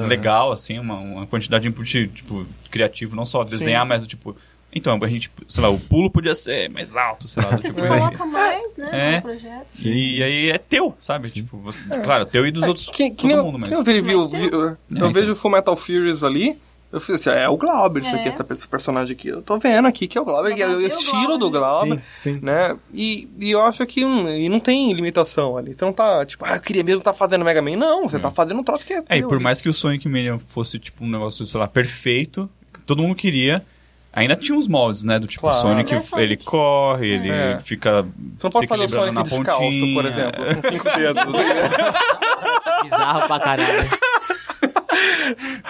Legal, 0.07 0.51
assim, 0.51 0.77
uma, 0.77 0.95
uma 0.99 1.25
quantidade 1.25 1.63
de 1.63 1.69
input, 1.69 2.07
tipo, 2.09 2.45
criativo, 2.69 3.15
não 3.15 3.25
só 3.25 3.43
desenhar, 3.43 3.85
mas, 3.85 4.05
tipo, 4.05 4.35
então, 4.77 4.99
a 5.01 5.07
gente, 5.07 5.31
sei 5.47 5.63
lá, 5.63 5.69
o 5.69 5.79
pulo 5.79 6.11
podia 6.11 6.35
ser 6.35 6.69
mais 6.69 6.97
alto, 6.97 7.29
sei 7.29 7.41
lá. 7.41 7.51
Você 7.51 7.69
se 7.69 7.75
tipo, 7.81 7.87
coloca 7.87 8.25
mais, 8.25 8.75
né, 8.75 8.89
É. 8.91 9.15
no 9.15 9.21
projeto. 9.21 9.73
e, 9.85 10.21
aí 10.21 10.49
é 10.49 10.57
teu, 10.57 10.93
sabe? 10.99 11.29
Tipo, 11.31 11.57
você- 11.59 11.79
claro, 12.03 12.25
teu 12.25 12.45
e 12.45 12.51
dos 12.51 12.67
outros, 12.67 12.87
Que, 12.87 13.09
que 13.09 13.15
todo 13.15 13.27
nem, 13.29 13.37
eu- 13.37 13.43
mundo, 13.45 13.53
que 13.55 13.61
mas... 13.61 13.71
eu 13.71 13.83
vi, 13.85 14.01
vi- 14.01 14.13
Mas 14.15 14.31
vi- 14.31 14.49
eu, 14.51 14.61
eu 14.61 14.77
então. 14.91 15.13
vejo 15.13 15.31
o 15.31 15.35
Full 15.37 15.51
Metal 15.51 15.75
Furious 15.77 16.21
ali, 16.25 16.59
eu 16.95 17.01
fiz 17.01 17.15
assim, 17.27 17.29
é 17.37 17.47
o 17.49 17.57
Glauber 17.57 18.01
isso 18.01 18.15
É. 18.15 18.19
aqui, 18.19 18.29
essa- 18.29 18.45
esse 18.51 18.67
personagem 18.67 19.13
aqui. 19.15 19.27
Eu 19.27 19.41
tô 19.41 19.59
vendo 19.59 19.87
aqui 19.87 20.07
que 20.07 20.17
é 20.17 20.21
o 20.21 20.25
Glauber, 20.25 20.57
é 20.59 20.65
o 20.67 20.81
estilo 20.81 21.37
do 21.37 21.51
Glauber, 21.51 21.87
Glauber, 21.89 22.03
Sim, 22.17 22.35
sim. 22.35 22.39
né? 22.41 22.75
E, 22.93 23.27
e 23.39 23.51
eu 23.51 23.61
acho 23.61 23.85
que 23.85 24.03
hum, 24.05 24.29
e 24.29 24.47
não 24.49 24.59
tem 24.59 24.91
limitação 24.93 25.57
ali. 25.57 25.73
Você 25.73 25.83
não 25.85 25.93
tá, 25.93 26.25
tipo, 26.25 26.43
ah, 26.45 26.55
eu 26.55 26.61
queria 26.61 26.83
mesmo 26.83 26.99
estar 27.01 27.13
fazendo 27.13 27.43
Mega 27.45 27.61
Man. 27.61 27.75
Não, 27.75 28.07
você 28.07 28.17
tá 28.17 28.31
fazendo 28.31 28.59
um 28.59 28.63
troço 28.63 28.85
que 28.85 28.93
é 28.93 29.03
É, 29.09 29.17
e 29.17 29.21
por 29.23 29.35
ali. 29.35 29.43
mais 29.43 29.61
que 29.61 29.69
o 29.69 29.73
Sonic 29.73 30.07
Mania 30.07 30.39
fosse, 30.49 30.79
tipo, 30.79 31.03
um 31.03 31.09
negócio, 31.09 31.45
sei 31.45 31.59
lá, 31.59 31.67
perfeito, 31.67 32.49
que 32.73 32.79
todo 32.81 33.01
mundo 33.03 33.15
queria, 33.15 33.63
ainda 34.13 34.35
tinha 34.35 34.57
uns 34.57 34.65
moldes, 34.67 35.03
né? 35.03 35.19
Do 35.19 35.27
tipo, 35.27 35.41
Claro. 35.41 35.57
Sonic, 35.57 35.93
É 35.93 36.01
Sonic. 36.01 36.23
ele 36.25 36.37
corre, 36.37 37.07
ele 37.07 37.29
É. 37.29 37.59
fica 37.61 38.03
Você 38.37 38.43
não 38.45 38.49
pode 38.51 38.65
se 38.65 38.67
fazer 38.67 38.85
o 38.85 38.89
Sonic 38.89 39.13
na 39.15 39.21
descalço, 39.23 39.61
pontinha. 39.63 39.93
por 39.93 40.05
exemplo, 40.05 40.45
com 40.45 40.69
cinco 40.71 40.97
dedos. 40.97 41.23
Bizarro 42.83 43.27
pra 43.27 43.39
caralho. 43.39 43.89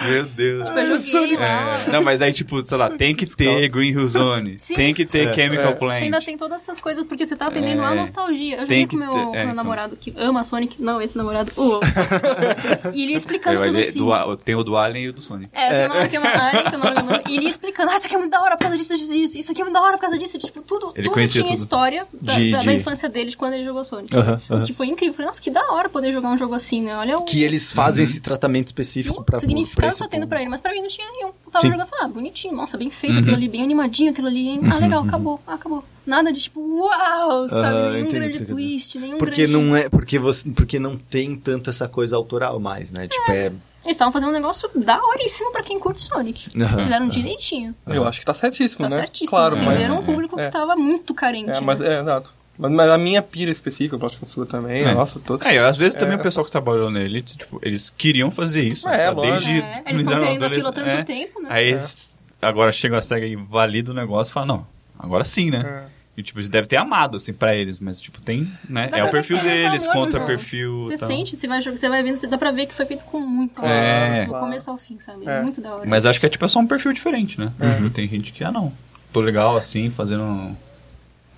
Meu 0.08 0.24
Deus. 0.24 0.68
Tipo, 0.68 0.78
eu 0.80 0.96
joguei 0.96 1.36
lá. 1.36 1.76
É, 1.76 1.90
não, 1.90 2.02
mas 2.02 2.22
aí, 2.22 2.32
tipo, 2.32 2.62
sei 2.62 2.76
lá, 2.76 2.90
tem 2.90 3.14
que 3.14 3.26
ter 3.26 3.68
Green 3.70 3.90
Hill 3.90 4.06
Zone, 4.06 4.58
Sim. 4.58 4.74
tem 4.74 4.94
que 4.94 5.04
ter 5.04 5.28
É. 5.28 5.34
Chemical 5.34 5.72
É. 5.72 5.74
Plant. 5.74 5.98
Você 5.98 6.04
ainda 6.04 6.20
tem 6.20 6.36
todas 6.36 6.62
essas 6.62 6.80
coisas, 6.80 7.04
porque 7.04 7.26
você 7.26 7.36
tá 7.36 7.46
atendendo 7.46 7.82
É. 7.82 7.86
a 7.86 7.94
nostalgia. 7.94 8.56
Eu 8.60 8.66
Tem 8.66 8.82
joguei 8.82 8.86
com 8.86 8.96
meu, 8.96 9.10
ter- 9.10 9.18
é, 9.18 9.22
meu 9.22 9.42
então. 9.44 9.54
namorado 9.54 9.96
que 9.96 10.12
ama 10.16 10.44
Sonic. 10.44 10.80
Não, 10.82 11.00
esse 11.00 11.16
namorado, 11.16 11.50
o 11.56 11.62
outro. 11.62 11.88
e 12.94 13.02
ele 13.02 13.12
ia 13.12 13.16
explicando 13.16 13.58
vai 13.58 13.68
tudo 13.68 13.78
assim. 13.78 13.98
do 13.98 14.36
tem 14.38 14.54
o 14.54 14.62
do 14.62 14.76
Alien 14.76 15.06
e 15.06 15.08
o 15.08 15.12
do 15.12 15.20
Sonic. 15.22 15.50
É, 15.52 15.86
tem 15.88 15.96
uma 15.96 16.08
que 16.08 16.16
é 16.16 16.20
uma 16.20 16.28
área, 16.30 16.62
que 16.70 16.74
é 16.74 16.78
uma- 16.78 17.22
e 17.28 17.36
ele 17.36 17.44
ia 17.44 17.50
explicando, 17.50 17.90
ah, 17.90 17.96
isso 17.96 18.06
aqui 18.06 18.14
é 18.14 18.18
muito 18.18 18.30
da 18.30 18.40
hora 18.40 18.56
por 18.56 18.62
causa 18.62 18.76
disso, 18.76 18.96
disso, 18.96 19.12
disso, 19.12 19.38
isso 19.38 19.52
aqui 19.52 19.60
é 19.60 19.64
muito 19.64 19.74
da 19.74 19.82
hora 19.82 19.96
por 19.96 20.02
causa 20.02 20.18
disso, 20.18 20.38
tipo, 20.38 20.62
tudo, 20.62 20.92
Ele 20.94 21.08
tudo 21.08 21.26
tinha 21.26 21.44
tudo. 21.44 21.54
história 21.54 22.06
da, 22.12 22.34
De- 22.34 22.50
da- 22.52 22.58
de- 22.58 22.66
da 22.66 22.72
infância 22.72 23.08
dele, 23.08 23.30
de 23.30 23.36
quando 23.36 23.54
ele 23.54 23.64
jogou 23.64 23.84
Sonic. 23.84 24.14
Aham, 24.16 24.40
O 24.48 24.54
aham. 24.54 24.64
que 24.64 24.72
foi 24.72 24.86
incrível. 24.86 25.14
Falei, 25.14 25.26
nossa, 25.28 25.40
que 25.42 25.50
da 25.50 25.72
hora 25.72 25.88
poder 25.88 26.12
jogar 26.12 26.28
um 26.30 26.38
jogo 26.38 26.54
assim, 26.54 26.82
né? 26.82 26.96
Olha 26.96 27.16
o 27.18 27.24
Que 27.24 27.42
eles 27.42 27.72
fazem 27.72 28.04
Uhum. 28.04 28.10
esse 28.10 28.20
tratamento 28.20 28.66
específico 28.66 29.22
pra 29.26 29.38
pra 29.38 29.40
significado 29.40 29.88
esse 29.88 29.98
tá 29.98 30.08
tendo 30.08 30.26
pra 30.26 30.40
ele, 30.40 30.48
mas 30.48 30.60
pra 30.60 30.72
mim 30.72 30.80
não 30.80 30.88
tinha 30.88 31.10
nenhum. 31.10 31.28
Eu 31.28 31.50
tava 31.52 31.60
Sim. 31.60 31.70
jogando 31.70 31.86
e 31.86 31.90
falei, 31.90 32.04
ah, 32.04 32.08
bonitinho, 32.08 32.54
nossa, 32.54 32.78
bem 32.78 32.90
feito 32.90 33.18
aquilo 33.18 33.34
ali, 33.34 33.48
bem 33.48 33.62
animadinho 33.62 34.12
aquilo 34.12 34.28
ali, 34.28 34.48
hein? 34.48 34.60
Ah, 34.72 34.78
legal, 34.78 35.02
acabou, 35.04 35.40
ah, 35.46 35.54
acabou. 35.54 35.84
Nada 36.06 36.32
de 36.32 36.40
tipo, 36.40 36.60
uau, 36.60 37.48
sabe? 37.48 37.66
Aham, 37.76 37.92
nenhum 37.92 38.08
grande 38.08 38.46
twist, 38.46 38.98
nenhum 38.98 39.18
Porque 39.18 39.46
grande... 39.46 39.52
não 39.52 39.76
é, 39.76 39.88
porque 39.88 40.18
você, 40.18 40.48
porque 40.50 40.78
não 40.78 40.96
tem 40.96 41.34
tanto 41.36 41.68
essa 41.68 41.88
coisa 41.88 42.14
autoral 42.16 42.60
mais, 42.60 42.92
né? 42.92 43.08
Tipo, 43.08 43.32
é, 43.32 43.46
Eles 43.46 43.60
estavam 43.86 44.12
fazendo 44.12 44.28
um 44.28 44.32
negócio 44.32 44.70
daoríssimo 44.74 45.50
pra 45.52 45.62
quem 45.62 45.78
curte 45.80 46.00
Sonic. 46.02 46.48
Aham, 46.60 46.84
Fizeram 46.84 47.08
direitinho. 47.08 47.74
Eu 47.86 48.06
acho 48.06 48.20
que 48.20 48.26
tá 48.26 48.34
certíssimo, 48.34 48.88
Tá 48.88 48.94
né? 48.94 49.02
certíssimo. 49.02 49.30
Claro, 49.30 49.56
mas... 49.56 49.66
Atenderam 49.68 49.98
um 50.00 50.04
público 50.04 50.38
é. 50.38 50.44
que 50.44 50.50
tava 50.52 50.76
muito 50.76 51.12
carente. 51.12 51.50
É, 51.50 51.54
né? 51.54 51.60
mas 51.60 51.80
é, 51.80 52.00
exato. 52.00 52.32
Mas, 52.58 52.72
mas 52.72 52.90
a 52.90 52.96
minha 52.98 53.20
pira 53.22 53.50
específica, 53.50 53.96
eu 53.96 54.06
acho 54.06 54.18
que 54.18 54.24
a 54.24 54.28
sua 54.28 54.46
também, 54.46 54.82
É. 54.82 54.88
a 54.90 54.94
nossa 54.94 55.20
toda. 55.20 55.48
É, 55.48 55.54
e 55.54 55.58
às 55.58 55.76
vezes 55.76 55.94
também 55.94 56.16
É. 56.16 56.18
o 56.18 56.22
pessoal 56.22 56.44
que 56.44 56.50
trabalhou 56.50 56.90
nele, 56.90 57.22
tipo, 57.22 57.58
eles 57.62 57.90
queriam 57.90 58.30
fazer 58.30 58.62
isso, 58.62 58.88
É, 58.88 58.98
sabe? 58.98 59.20
Desde 59.22 59.52
É, 59.60 59.82
eles 59.86 60.00
estão 60.00 60.18
querendo 60.20 60.44
aquilo 60.44 60.68
há 60.68 60.72
tanto 60.72 60.88
é. 60.88 61.02
tempo, 61.02 61.42
né? 61.42 61.48
Aí 61.52 61.68
eles- 61.68 62.18
agora 62.40 62.72
chega 62.72 62.96
a 62.98 63.02
SEGA 63.02 63.26
e 63.26 63.36
valida 63.36 63.90
o 63.90 63.94
negócio 63.94 64.30
e 64.30 64.34
fala, 64.34 64.46
não, 64.46 64.66
agora 64.98 65.24
sim, 65.24 65.50
né? 65.50 65.82
É. 65.92 65.96
E 66.18 66.22
tipo, 66.22 66.38
eles 66.38 66.48
devem 66.48 66.66
ter 66.66 66.76
amado, 66.76 67.18
assim, 67.18 67.30
pra 67.30 67.54
eles, 67.54 67.78
mas 67.78 68.00
tipo, 68.00 68.22
tem, 68.22 68.50
né? 68.66 68.86
Dá 68.90 68.96
é 68.98 69.04
o 69.04 69.10
perfil 69.10 69.36
deles 69.38 69.86
contra 69.86 70.12
jogo. 70.18 70.26
perfil. 70.26 70.84
Você 70.84 70.96
tal. 70.96 71.08
sente, 71.08 71.36
você 71.36 71.46
vai, 71.46 71.60
jogar- 71.60 71.76
você 71.76 71.88
vai 71.90 72.02
vendo, 72.02 72.16
você 72.16 72.26
dá 72.26 72.38
pra 72.38 72.50
ver 72.50 72.64
que 72.64 72.72
foi 72.72 72.86
feito 72.86 73.04
com 73.04 73.20
muito 73.20 73.58
amor, 73.58 73.70
É. 73.70 74.20
assim, 74.22 74.32
do 74.32 74.38
começo 74.38 74.70
ao 74.70 74.78
fim, 74.78 74.98
sabe? 74.98 75.28
É. 75.28 75.42
Muito 75.42 75.60
da 75.60 75.74
hora. 75.74 75.84
Mas 75.86 76.06
acho 76.06 76.18
que 76.18 76.24
é 76.24 76.28
tipo 76.30 76.42
é 76.42 76.48
só 76.48 76.58
um 76.58 76.66
perfil 76.66 76.94
diferente, 76.94 77.38
né? 77.38 77.52
Uhum. 77.60 77.90
Tem 77.90 78.08
gente 78.08 78.32
que, 78.32 78.42
ah 78.42 78.50
não, 78.50 78.72
tô 79.12 79.20
legal 79.20 79.58
assim, 79.58 79.90
fazendo 79.90 80.56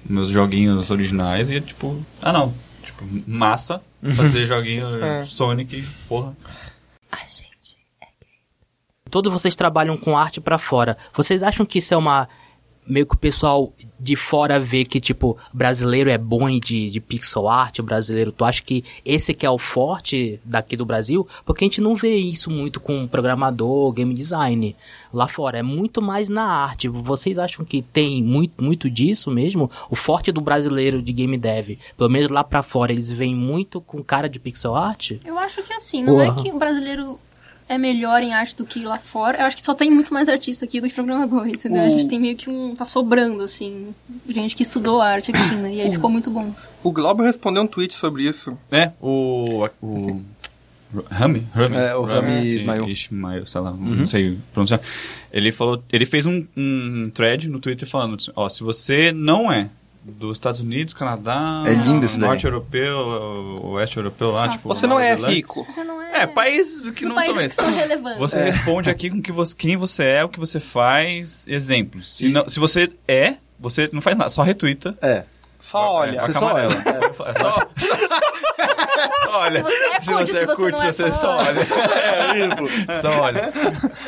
meus 0.05 0.29
joguinhos 0.29 0.91
originais 0.91 1.51
e 1.51 1.57
é 1.57 1.61
tipo, 1.61 2.01
ah 2.23 2.33
não, 2.33 2.55
tipo, 2.83 3.05
massa 3.27 3.83
fazer 4.15 4.47
joguinho 4.47 4.89
É. 5.05 5.25
Sonic, 5.25 5.83
porra. 6.09 6.37
Todos 9.11 9.33
vocês 9.33 9.57
trabalham 9.57 9.97
com 9.97 10.17
arte 10.17 10.41
pra 10.41 10.59
fora. 10.59 10.97
Vocês 11.15 11.43
acham 11.43 11.65
que 11.65 11.79
isso 11.79 11.95
é 11.95 11.97
uma. 11.97 12.29
Meio 12.89 13.07
que 13.07 13.15
o 13.15 13.19
pessoal 13.19 13.73
de 13.99 14.17
fora 14.17 14.59
vê 14.59 14.85
que, 14.85 15.01
tipo, 15.01 15.37
brasileiro 15.53 16.09
é 16.09 16.17
bom 16.17 16.49
de, 16.59 16.91
de 16.91 17.01
pixel 17.01 17.49
art, 17.49 17.79
o 17.81 17.83
brasileiro. 17.83 18.33
Tu 18.33 18.45
acha 18.45 18.63
que 18.63 18.85
esse 19.05 19.35
que 19.35 19.45
é 19.45 19.51
o 19.51 19.59
forte 19.59 20.41
daqui 20.45 20.77
do 20.77 20.87
Brasil? 20.87 21.27
Porque 21.45 21.65
a 21.65 21.67
gente 21.67 21.81
não 21.81 21.95
vê 21.95 22.17
isso 22.17 22.51
muito 22.51 22.81
com 22.81 23.07
programador, 23.07 23.93
game 23.93 24.15
design 24.15 24.75
lá 25.13 25.27
fora. 25.27 25.59
É 25.59 25.63
muito 25.63 26.01
mais 26.01 26.29
na 26.29 26.45
arte. 26.45 26.89
Vocês 26.89 27.39
acham 27.39 27.65
que 27.65 27.83
tem 27.83 28.23
muito, 28.23 28.63
muito 28.63 28.89
disso 28.89 29.31
mesmo? 29.31 29.71
O 29.91 29.97
forte 29.97 30.33
do 30.33 30.41
brasileiro 30.41 31.03
de 31.03 31.13
game 31.13 31.37
dev, 31.37 31.79
pelo 31.97 32.11
menos 32.11 32.31
lá 32.31 32.45
pra 32.45 32.63
fora, 32.63 32.93
eles 32.93 33.11
vêm 33.11 33.35
muito 33.35 33.81
com 33.81 34.03
cara 34.03 34.29
de 34.29 34.39
pixel 34.39 34.75
art? 34.75 35.13
Eu 35.25 35.39
acho 35.39 35.63
que 35.63 35.73
assim, 35.73 36.03
não 36.03 36.21
é 36.21 36.35
que 36.35 36.51
o 36.51 36.59
brasileiro 36.59 37.19
é 37.69 37.77
melhor 37.77 38.23
em 38.23 38.33
arte 38.33 38.57
do 38.57 38.65
que 38.65 38.81
lá 38.81 38.99
fora. 38.99 39.39
Eu 39.39 39.47
acho 39.47 39.57
que 39.57 39.65
só 39.65 39.75
tem 39.75 39.91
muito 39.91 40.13
mais 40.13 40.29
artista 40.29 40.65
aqui 40.65 40.81
do 40.81 40.89
que 40.89 40.95
programador, 40.95 41.47
entendeu? 41.47 41.83
A 41.83 41.89
gente 41.89 42.09
tem 42.09 42.19
meio 42.19 42.37
que 42.37 42.49
um. 42.49 42.75
tá 42.75 42.85
sobrando, 42.85 43.43
assim. 43.43 43.95
Gente 44.29 44.57
que 44.57 44.63
estudou 44.63 45.03
arte 45.03 45.31
aqui, 45.31 45.55
né? 45.57 45.75
E 45.75 45.81
aí 45.83 45.93
ficou 45.93 46.09
muito 46.09 46.31
bom. 46.31 46.53
O 46.83 46.91
Glauber 46.91 47.25
respondeu 47.25 47.63
um 47.63 47.67
tweet 47.67 47.95
sobre 47.95 48.23
isso. 48.23 48.57
É, 48.71 48.93
o. 49.01 49.69
o 49.83 50.23
Rami? 51.11 51.47
Rami? 51.53 51.77
É, 51.77 51.95
o 51.95 52.03
Rami 52.03 52.47
Ismail. 52.47 52.89
Ismail, 52.89 53.45
sei 53.45 53.61
lá, 53.61 53.73
não 53.73 54.07
sei 54.07 54.39
pronunciar. 54.55 54.81
Ele 55.31 55.53
falou. 55.53 55.83
Ele 55.93 56.07
fez 56.07 56.25
um, 56.25 56.47
um 56.57 57.11
thread 57.13 57.49
no 57.49 57.61
Twitter 57.61 57.87
falando: 57.87 58.17
assim, 58.17 58.31
ó, 58.35 58.49
se 58.49 58.63
você 58.63 59.13
não 59.13 59.53
é 59.53 59.69
dos 60.03 60.37
Estados 60.37 60.61
Unidos, 60.61 60.95
Canadá, 60.95 61.63
É 61.67 61.73
lindo 61.75 62.07
isso 62.07 62.19
daí. 62.19 62.29
Norte 62.29 62.45
Europeu, 62.47 62.97
Oeste 63.65 63.97
Europeu 63.99 64.31
lá, 64.31 64.47
Nossa. 64.47 64.57
tipo. 64.59 64.69
Você 64.69 64.87
não 64.87 64.99
é 64.99 65.15
Zelândia. 65.15 65.37
rico. 65.37 65.65
Você 65.65 65.85
não 65.85 66.01
é. 66.03 66.23
É, 66.23 66.27
países 66.27 66.91
que 66.91 67.05
não 67.05 67.15
países 67.15 67.31
são 67.35 67.39
que 67.41 67.47
esses. 67.47 67.57
são 67.57 67.71
relevantes. 67.71 68.19
Você 68.19 68.43
responde 68.43 68.89
aqui 68.91 69.11
com 69.11 69.21
que 69.21 69.31
você, 69.33 69.55
quem 69.55 69.77
você 69.77 70.05
é, 70.05 70.25
o 70.25 70.29
que 70.29 70.41
você 70.41 70.59
faz, 70.61 71.47
exemplos. 71.49 72.17
Se, 72.17 72.29
não- 72.31 72.49
se 72.49 72.59
você 72.59 72.91
é, 73.07 73.35
você 73.59 73.89
não 73.93 74.01
faz 74.01 74.17
nada, 74.17 74.31
só 74.31 74.43
retuita. 74.43 74.97
é. 75.03 75.23
Só 75.61 75.93
olha. 75.95 76.21
Você 76.21 76.33
só 76.33 76.55
olha. 76.55 76.67
É 76.67 77.13
só, 77.13 77.33
só 77.35 77.69
olha. 79.39 79.65
Se 80.01 80.07
você 80.07 80.13
é 80.13 80.27
você 80.27 80.33
se 80.33 80.37
é 80.39 80.47
você 80.47 80.55
curte, 80.55 80.79
não 80.79 80.85
é 80.87 80.93
se 80.93 81.03
você 81.03 81.15
só 81.15 81.37
olha. 81.37 81.61
É 81.61 82.47
isso. 82.47 83.03
Só 83.03 83.21
olha. 83.23 83.53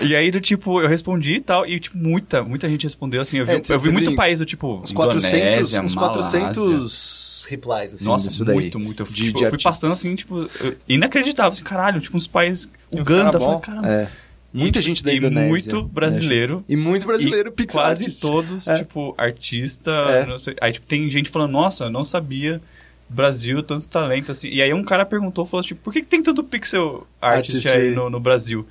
E 0.01 0.15
aí, 0.17 0.31
do 0.31 0.41
tipo, 0.41 0.81
eu 0.81 0.89
respondi 0.89 1.33
e 1.35 1.41
tal, 1.41 1.67
e 1.67 1.81
tipo, 1.81 1.99
muita, 1.99 2.43
muita 2.43 2.69
gente 2.69 2.85
respondeu 2.85 3.21
assim. 3.21 3.39
Eu 3.39 3.47
vi, 3.47 3.53
É, 3.53 3.63
eu 3.69 3.79
vi 3.79 3.91
muito 3.91 4.15
país 4.15 4.39
do 4.39 4.47
tipo. 4.47 4.81
Uns 4.81 4.93
400, 4.93 5.35
Indonésia, 5.35 5.83
uns 5.83 5.95
Malásia. 5.95 6.41
400 6.41 7.47
replies, 7.51 7.95
assim, 7.95 8.05
Nossa, 8.05 8.29
disso 8.29 8.45
daí. 8.45 8.55
muito, 8.55 8.79
muito. 8.79 9.03
Eu, 9.03 9.07
De- 9.07 9.13
tipo, 9.15 9.25
de 9.39 9.45
eu 9.45 9.49
fui 9.51 9.57
artistas. 9.57 9.63
passando 9.63 9.93
assim, 9.93 10.15
tipo, 10.15 10.49
inacreditável, 10.89 11.53
assim, 11.53 11.65
caralho, 11.65 12.01
tipo, 12.01 12.17
uns 12.17 12.27
países. 12.27 12.69
Uganda, 12.93 13.33
cara 13.33 13.37
eu 13.37 13.41
falei, 13.41 13.61
caramba. 13.61 13.89
É. 13.89 14.09
Muita 14.53 14.79
E, 14.81 14.83
gente 14.83 15.03
da 15.05 15.13
e 15.13 15.19
Indonésia. 15.19 15.49
muito 15.49 15.83
brasileiro. 15.85 16.65
E 16.69 16.75
muito 16.77 17.07
brasileiro 17.07 17.51
E 17.51 17.53
pixel 17.53 17.81
quase 17.81 18.03
artist. 18.05 18.21
todos, 18.21 18.67
É. 18.69 18.79
tipo, 18.79 19.15
artista, 19.17 19.91
É. 19.91 20.27
não 20.27 20.39
sei. 20.39 20.57
Aí, 20.61 20.73
tipo, 20.73 20.87
tem 20.87 21.09
gente 21.11 21.31
falando, 21.31 21.53
nossa, 21.53 21.85
eu 21.85 21.91
não 21.91 22.05
sabia 22.05 22.61
Brasil, 23.09 23.63
tanto 23.63 23.89
talento, 23.89 24.31
assim. 24.31 24.49
E 24.49 24.63
aí 24.63 24.73
um 24.73 24.85
cara 24.85 25.05
perguntou, 25.05 25.45
falou, 25.47 25.65
tipo, 25.65 25.81
por 25.83 25.93
que, 25.93 26.01
que 26.01 26.07
tem 26.07 26.23
tanto 26.23 26.43
pixel 26.45 27.07
artist, 27.21 27.57
Artist 27.67 27.77
aí 27.77 27.91
no, 27.95 28.09
no 28.11 28.21
Brasil? 28.21 28.67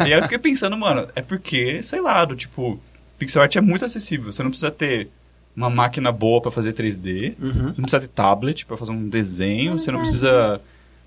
e 0.00 0.04
aí 0.04 0.12
eu 0.12 0.22
fiquei 0.22 0.38
pensando, 0.38 0.76
mano, 0.76 1.06
é 1.14 1.20
porque, 1.22 1.82
sei 1.82 2.00
lá, 2.00 2.24
do 2.24 2.34
tipo, 2.34 2.80
pixel 3.18 3.42
art 3.42 3.54
é 3.56 3.60
muito 3.60 3.84
acessível. 3.84 4.32
Você 4.32 4.42
não 4.42 4.50
precisa 4.50 4.70
ter 4.70 5.08
uma 5.56 5.68
máquina 5.70 6.10
boa 6.10 6.40
pra 6.40 6.50
fazer 6.50 6.72
3D, 6.72 7.34
Uhum. 7.40 7.52
você 7.52 7.80
não 7.80 7.84
precisa 7.88 8.00
ter 8.00 8.08
tablet 8.08 8.64
pra 8.66 8.76
fazer 8.76 8.90
um 8.92 9.08
desenho, 9.08 9.78
você 9.78 9.90
não 9.92 10.00
precisa... 10.00 10.60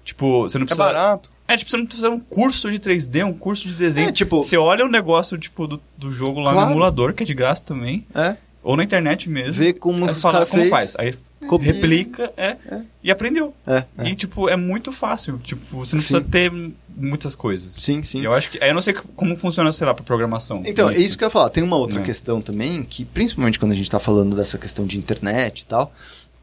Tipo, 0.06 0.44
você 0.44 0.58
não 0.58 0.64
É 0.64 0.68
precisa... 0.68 0.84
barato. 0.86 1.30
É, 1.48 1.56
tipo, 1.56 1.72
você 1.72 1.78
não 1.78 1.86
precisa 1.86 2.08
fazer 2.10 2.16
um 2.16 2.20
curso 2.20 2.70
de 2.72 2.78
3D, 2.80 3.24
um 3.26 3.34
curso 3.34 3.68
de 3.68 3.74
desenho. 3.76 4.10
É, 4.10 4.12
tipo- 4.12 4.42
Você 4.42 4.58
olha 4.58 4.86
o 4.86 4.90
negócio, 4.90 5.38
tipo, 5.38 5.66
do, 5.68 5.82
do 5.98 6.12
jogo 6.12 6.40
lá 6.42 6.52
Claro. 6.52 6.68
no 6.68 6.74
emulador, 6.74 7.14
que 7.14 7.24
é 7.24 7.26
de 7.26 7.34
graça 7.34 7.64
também. 7.64 8.06
É. 8.14 8.36
Ou 8.64 8.76
na 8.76 8.84
internet 8.84 9.30
mesmo. 9.30 9.64
Vê 9.64 9.72
como 9.72 10.06
Aí 10.06 10.12
os 10.12 10.20
fala 10.22 10.46
como 10.46 10.62
fez. 10.64 10.70
faz. 10.70 10.96
Aí 11.00 11.16
Copia. 11.48 11.72
replica, 11.72 12.34
é, 12.36 12.58
e 13.02 13.10
aprendeu. 13.10 13.54
É, 13.66 13.86
é. 13.98 14.10
E, 14.10 14.16
tipo, 14.16 14.50
é 14.50 14.58
muito 14.58 14.92
fácil. 14.92 15.38
Tipo, 15.42 15.78
você 15.78 15.96
não 15.96 16.02
Sim. 16.02 16.16
precisa 16.16 16.22
ter 16.22 16.52
muitas 16.94 17.34
coisas. 17.34 17.76
Sim, 17.76 18.04
sim. 18.04 18.26
Eu 18.26 18.34
acho 18.34 18.50
que. 18.52 18.62
Aí 18.62 18.70
eu 18.70 18.74
não 18.74 18.82
sei 18.82 18.94
como 19.16 19.38
funciona, 19.38 19.72
sei 19.72 19.88
lá, 19.88 19.94
pra 19.94 20.04
programação. 20.04 20.64
Então, 20.66 20.90
é 20.90 20.98
isso 20.98 21.18
que 21.18 21.24
eu 21.24 21.28
ia 21.28 21.32
falar. 21.32 21.50
Tem 21.50 21.64
uma 21.64 21.78
outra 21.78 22.02
É. 22.02 22.04
questão 22.04 22.42
também, 22.42 22.84
que 22.84 23.06
principalmente 23.06 23.58
quando 23.58 23.72
a 23.72 23.76
gente 23.76 23.90
tá 23.90 24.00
falando 24.00 24.36
dessa 24.36 24.58
questão 24.58 24.86
de 24.86 24.98
internet 24.98 25.62
e 25.62 25.66
tal, 25.66 25.94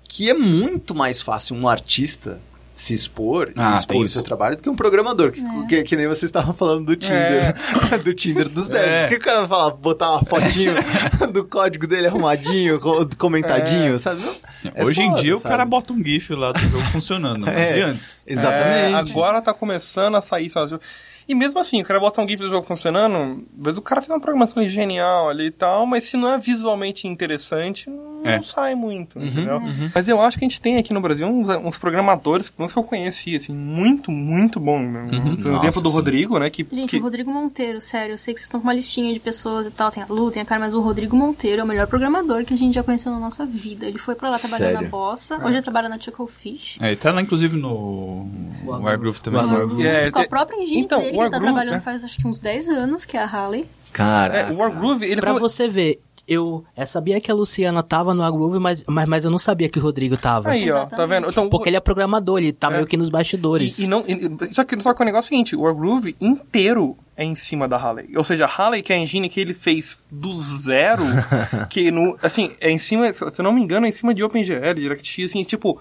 que 0.08 0.30
é 0.30 0.34
muito 0.34 0.94
mais 0.94 1.20
fácil 1.20 1.56
um 1.56 1.68
artista 1.68 2.38
se 2.74 2.92
expor 2.92 3.52
Ah, 3.56 3.62
e 3.62 3.64
tem 3.68 3.74
expor 3.76 4.04
o 4.04 4.08
seu 4.08 4.22
trabalho 4.22 4.56
do 4.56 4.62
que 4.62 4.68
um 4.68 4.74
programador. 4.74 5.30
Que, 5.30 5.40
que, 5.68 5.82
que 5.84 5.96
nem 5.96 6.06
vocês 6.08 6.24
estavam 6.24 6.52
falando 6.52 6.86
do 6.86 6.96
Tinder. 6.96 7.54
do 8.02 8.12
Tinder 8.12 8.48
dos 8.48 8.68
devs. 8.68 9.04
É. 9.04 9.06
que 9.08 9.14
o 9.14 9.20
cara 9.20 9.46
fala? 9.46 9.70
Botar 9.70 10.10
uma 10.12 10.24
fotinho 10.24 10.74
do 11.32 11.44
código 11.44 11.86
dele 11.86 12.08
arrumadinho, 12.08 12.80
co- 12.80 13.08
comentadinho, 13.16 13.98
sabe? 14.00 14.20
Não, 14.22 14.72
é 14.74 14.84
Hoje 14.84 15.02
em 15.02 15.10
foda, 15.10 15.22
dia 15.22 15.36
o 15.36 15.38
sabe? 15.38 15.52
cara 15.52 15.64
bota 15.64 15.92
um 15.92 16.02
GIF 16.04 16.34
lá 16.34 16.50
do 16.52 16.58
jogo 16.58 16.84
funcionando. 16.86 17.46
Mas 17.46 17.54
É. 17.74 17.78
e 17.78 17.82
antes? 17.82 18.24
Exatamente. 18.26 18.92
É, 18.92 18.94
agora 18.94 19.40
tá 19.40 19.54
começando 19.54 20.16
a 20.16 20.20
sair 20.22 20.50
sozinho. 20.50 20.80
E 21.28 21.34
mesmo 21.34 21.58
assim, 21.60 21.80
o 21.80 21.84
cara 21.84 21.98
bota 22.00 22.20
um 22.20 22.28
GIF 22.28 22.42
do 22.42 22.50
jogo 22.50 22.66
funcionando, 22.66 23.44
às 23.58 23.64
vezes 23.64 23.78
o 23.78 23.82
cara 23.82 24.02
fez 24.02 24.10
uma 24.10 24.20
programação 24.20 24.68
genial 24.68 25.30
ali 25.30 25.46
e 25.46 25.50
tal, 25.50 25.86
mas 25.86 26.04
se 26.04 26.16
não 26.16 26.34
é 26.34 26.38
visualmente 26.38 27.06
interessante, 27.08 27.88
não 27.88 28.13
É. 28.24 28.42
sai 28.42 28.74
muito, 28.74 29.18
entendeu? 29.18 29.60
Mas 29.94 30.08
eu 30.08 30.20
acho 30.20 30.38
que 30.38 30.44
a 30.44 30.48
gente 30.48 30.60
tem 30.60 30.76
aqui 30.78 30.92
no 30.92 31.00
Brasil 31.00 31.26
uns, 31.26 31.48
uns 31.48 31.78
programadores, 31.78 32.48
pelo 32.50 32.60
menos 32.62 32.72
que 32.72 32.78
eu 32.78 32.84
conheci, 32.84 33.36
assim, 33.36 33.52
muito, 33.54 34.10
muito 34.10 34.58
bom. 34.58 34.80
Né? 34.82 35.06
Tem 35.10 35.20
o 35.20 35.24
Nossa, 35.52 35.66
exemplo 35.66 35.82
do 35.82 35.88
sim. 35.90 35.94
Rodrigo, 35.94 36.38
né? 36.38 36.50
Que, 36.50 36.66
Gente, 36.72 36.90
que- 36.90 36.96
o 36.98 37.02
Rodrigo 37.02 37.30
Monteiro, 37.30 37.80
sério, 37.80 38.14
eu 38.14 38.18
sei 38.18 38.34
que 38.34 38.40
vocês 38.40 38.46
estão 38.46 38.60
com 38.60 38.66
uma 38.66 38.74
listinha 38.74 39.12
de 39.12 39.20
pessoas 39.20 39.66
e 39.66 39.70
tal, 39.70 39.90
tem 39.90 40.02
a 40.02 40.06
Lu, 40.06 40.30
tem 40.30 40.42
a 40.42 40.44
cara, 40.44 40.60
mas 40.60 40.74
o 40.74 40.80
Rodrigo 40.80 41.16
Monteiro 41.16 41.60
é 41.60 41.64
o 41.64 41.66
melhor 41.66 41.86
programador 41.86 42.44
que 42.44 42.54
a 42.54 42.56
gente 42.56 42.74
já 42.74 42.82
conheceu 42.82 43.12
na 43.12 43.18
nossa 43.18 43.44
vida. 43.46 43.86
Ele 43.86 43.98
foi 43.98 44.14
pra 44.14 44.30
lá 44.30 44.36
trabalhar 44.36 44.66
Sério? 44.66 44.82
na 44.82 44.88
Bossa, 44.88 45.36
hoje 45.44 45.56
ele 45.56 45.62
trabalha 45.62 45.88
na 45.88 45.98
Chucklefish. 45.98 46.78
É, 46.80 46.88
ele 46.88 46.96
tá 46.96 47.12
lá 47.12 47.20
inclusive 47.20 47.56
no 47.56 48.28
Wargroove 48.64 49.20
também. 49.20 49.40
Wargroove. 49.44 49.86
É, 49.86 50.10
com 50.10 50.18
a 50.20 50.26
própria 50.28 50.56
engine 50.62 50.80
então, 50.80 50.98
dele, 50.98 51.10
o 51.10 51.14
que 51.14 51.20
ele 51.20 51.30
tá 51.30 51.40
trabalhando 51.40 51.74
né? 51.74 51.80
faz 51.80 52.04
acho 52.04 52.16
que 52.18 52.26
uns 52.26 52.38
10 52.38 52.68
anos, 52.70 53.04
que 53.04 53.16
é 53.16 53.22
a 53.22 53.26
Harley. 53.26 53.66
Cara, 53.92 54.34
é, 54.34 54.50
o 54.52 54.56
Wargroove, 54.56 55.04
ele 55.04 55.20
Pra 55.20 55.32
você 55.34 55.68
ver, 55.68 56.00
eu 56.26 56.64
é, 56.76 56.86
sabia 56.86 57.20
que 57.20 57.30
a 57.30 57.34
Luciana 57.34 57.82
tava 57.82 58.14
no 58.14 58.32
Groove, 58.32 58.58
mas, 58.58 58.82
mas, 58.86 59.06
mas 59.06 59.24
eu 59.24 59.30
não 59.30 59.38
sabia 59.38 59.68
que 59.68 59.78
o 59.78 59.82
Rodrigo 59.82 60.16
tava. 60.16 60.50
Aí, 60.50 60.70
ó, 60.70 60.86
tá 60.86 61.04
vendo? 61.06 61.28
Então, 61.28 61.48
Porque 61.50 61.68
ele 61.68 61.76
é 61.76 61.80
programador, 61.80 62.38
ele 62.38 62.52
tá 62.52 62.68
É. 62.68 62.74
meio 62.74 62.86
que 62.86 62.96
nos 62.96 63.08
bastidores. 63.08 63.78
E, 63.78 63.84
e 63.84 63.86
não, 63.86 64.02
e- 64.06 64.54
só, 64.54 64.64
que, 64.64 64.80
só 64.82 64.94
que 64.94 65.02
o 65.02 65.04
negócio 65.04 65.26
é 65.26 65.28
o 65.28 65.30
seguinte, 65.30 65.54
o 65.56 65.60
Wargroove 65.62 66.16
inteiro 66.20 66.96
é 67.16 67.24
em 67.24 67.34
cima 67.34 67.68
da 67.68 67.76
Harley. 67.76 68.08
Ou 68.16 68.24
seja, 68.24 68.46
a 68.46 68.48
Harley, 68.48 68.82
que 68.82 68.92
é 68.92 68.96
a 68.96 68.98
engine 68.98 69.28
que 69.28 69.38
ele 69.40 69.54
fez 69.54 69.98
do 70.10 70.38
zero, 70.40 71.02
que 71.68 71.90
no, 71.90 72.16
assim, 72.22 72.52
é 72.60 72.70
em 72.70 72.78
cima, 72.78 73.12
se 73.12 73.22
eu 73.22 73.42
não 73.42 73.52
me 73.52 73.60
engano, 73.62 73.86
é 73.86 73.88
em 73.88 73.92
cima 73.92 74.14
de 74.14 74.24
OpenGL, 74.24 74.74
DirectX, 74.74 75.30
assim, 75.30 75.42
tipo, 75.44 75.80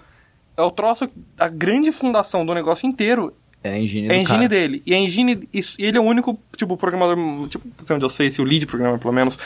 é 0.58 0.62
o 0.62 0.70
troço, 0.70 1.10
a 1.40 1.48
grande 1.48 1.92
fundação 1.92 2.46
do 2.46 2.54
negócio 2.54 2.86
inteiro 2.88 3.34
é 3.64 3.70
a 3.76 3.80
engine 3.80 4.10
é 4.10 4.12
a 4.12 4.18
engine 4.18 4.48
dele. 4.50 4.84
E 4.86 4.94
a 4.94 4.98
engine, 4.98 5.48
isso- 5.54 5.78
ele 5.80 5.98
é 5.98 6.02
o 6.02 6.04
único, 6.04 6.38
tipo, 6.58 6.76
programador, 6.76 7.48
tipo, 7.48 7.66
onde 7.92 8.04
eu 8.04 8.10
sei, 8.10 8.30
se 8.30 8.42
o 8.42 8.44
lead 8.44 8.66
programador, 8.68 9.00
pelo 9.00 9.14
menos. 9.14 9.40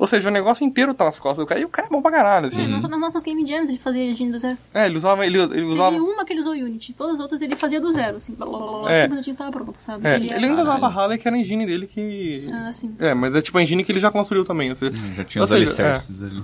Ou 0.00 0.06
seja, 0.06 0.30
o 0.30 0.32
negócio 0.32 0.64
inteiro 0.64 0.94
tá 0.94 1.04
nas 1.04 1.18
costas 1.18 1.44
do 1.44 1.46
cara. 1.46 1.60
E 1.60 1.64
o 1.64 1.68
cara 1.68 1.86
é 1.86 1.90
bom 1.90 2.00
pra 2.00 2.10
caralho, 2.10 2.46
assim. 2.46 2.66
No- 2.66 2.80
Nas 2.88 2.98
nossas 2.98 3.22
Game 3.22 3.46
Jams 3.46 3.68
ele 3.68 3.78
fazia 3.78 4.02
engine 4.02 4.32
do 4.32 4.38
zero. 4.38 4.56
É, 4.72 4.86
ele 4.86 4.96
usava, 4.96 5.26
ele, 5.26 5.38
ele 5.38 5.62
usava... 5.62 5.90
Teve 5.92 6.02
uma 6.02 6.24
que 6.24 6.32
ele 6.32 6.40
usou 6.40 6.54
Unity, 6.54 6.94
todas 6.94 7.16
as 7.16 7.20
outras 7.20 7.42
ele 7.42 7.54
fazia 7.54 7.78
do 7.80 7.92
zero, 7.92 8.16
assim, 8.16 8.34
blá, 8.34 8.46
blá, 8.46 8.58
blá, 8.58 8.90
É. 8.92 9.02
cinco 9.02 9.10
minutinhos 9.10 9.36
tava 9.36 9.50
pronto, 9.50 9.74
sabe? 9.76 10.08
É, 10.08 10.16
Ele 10.16 10.32
ele, 10.32 10.46
ainda 10.46 10.62
usava 10.62 10.86
a 10.86 10.88
Harley, 10.90 11.18
que 11.18 11.28
era 11.28 11.36
a 11.36 11.38
engine 11.38 11.66
dele 11.66 11.86
que... 11.86 12.44
Ah, 12.50 12.72
sim. 12.72 12.96
É, 12.98 13.12
mas 13.12 13.34
é 13.36 13.42
tipo 13.42 13.58
a 13.58 13.62
engine 13.62 13.84
que 13.84 13.92
ele 13.92 14.00
já 14.00 14.10
construiu 14.10 14.42
também. 14.44 14.70
Ou 14.70 14.76
seja, 14.76 14.92
Já 15.16 15.24
tinha 15.24 15.44
os 15.44 15.52
alicerces 15.52 16.22
ali. 16.22 16.42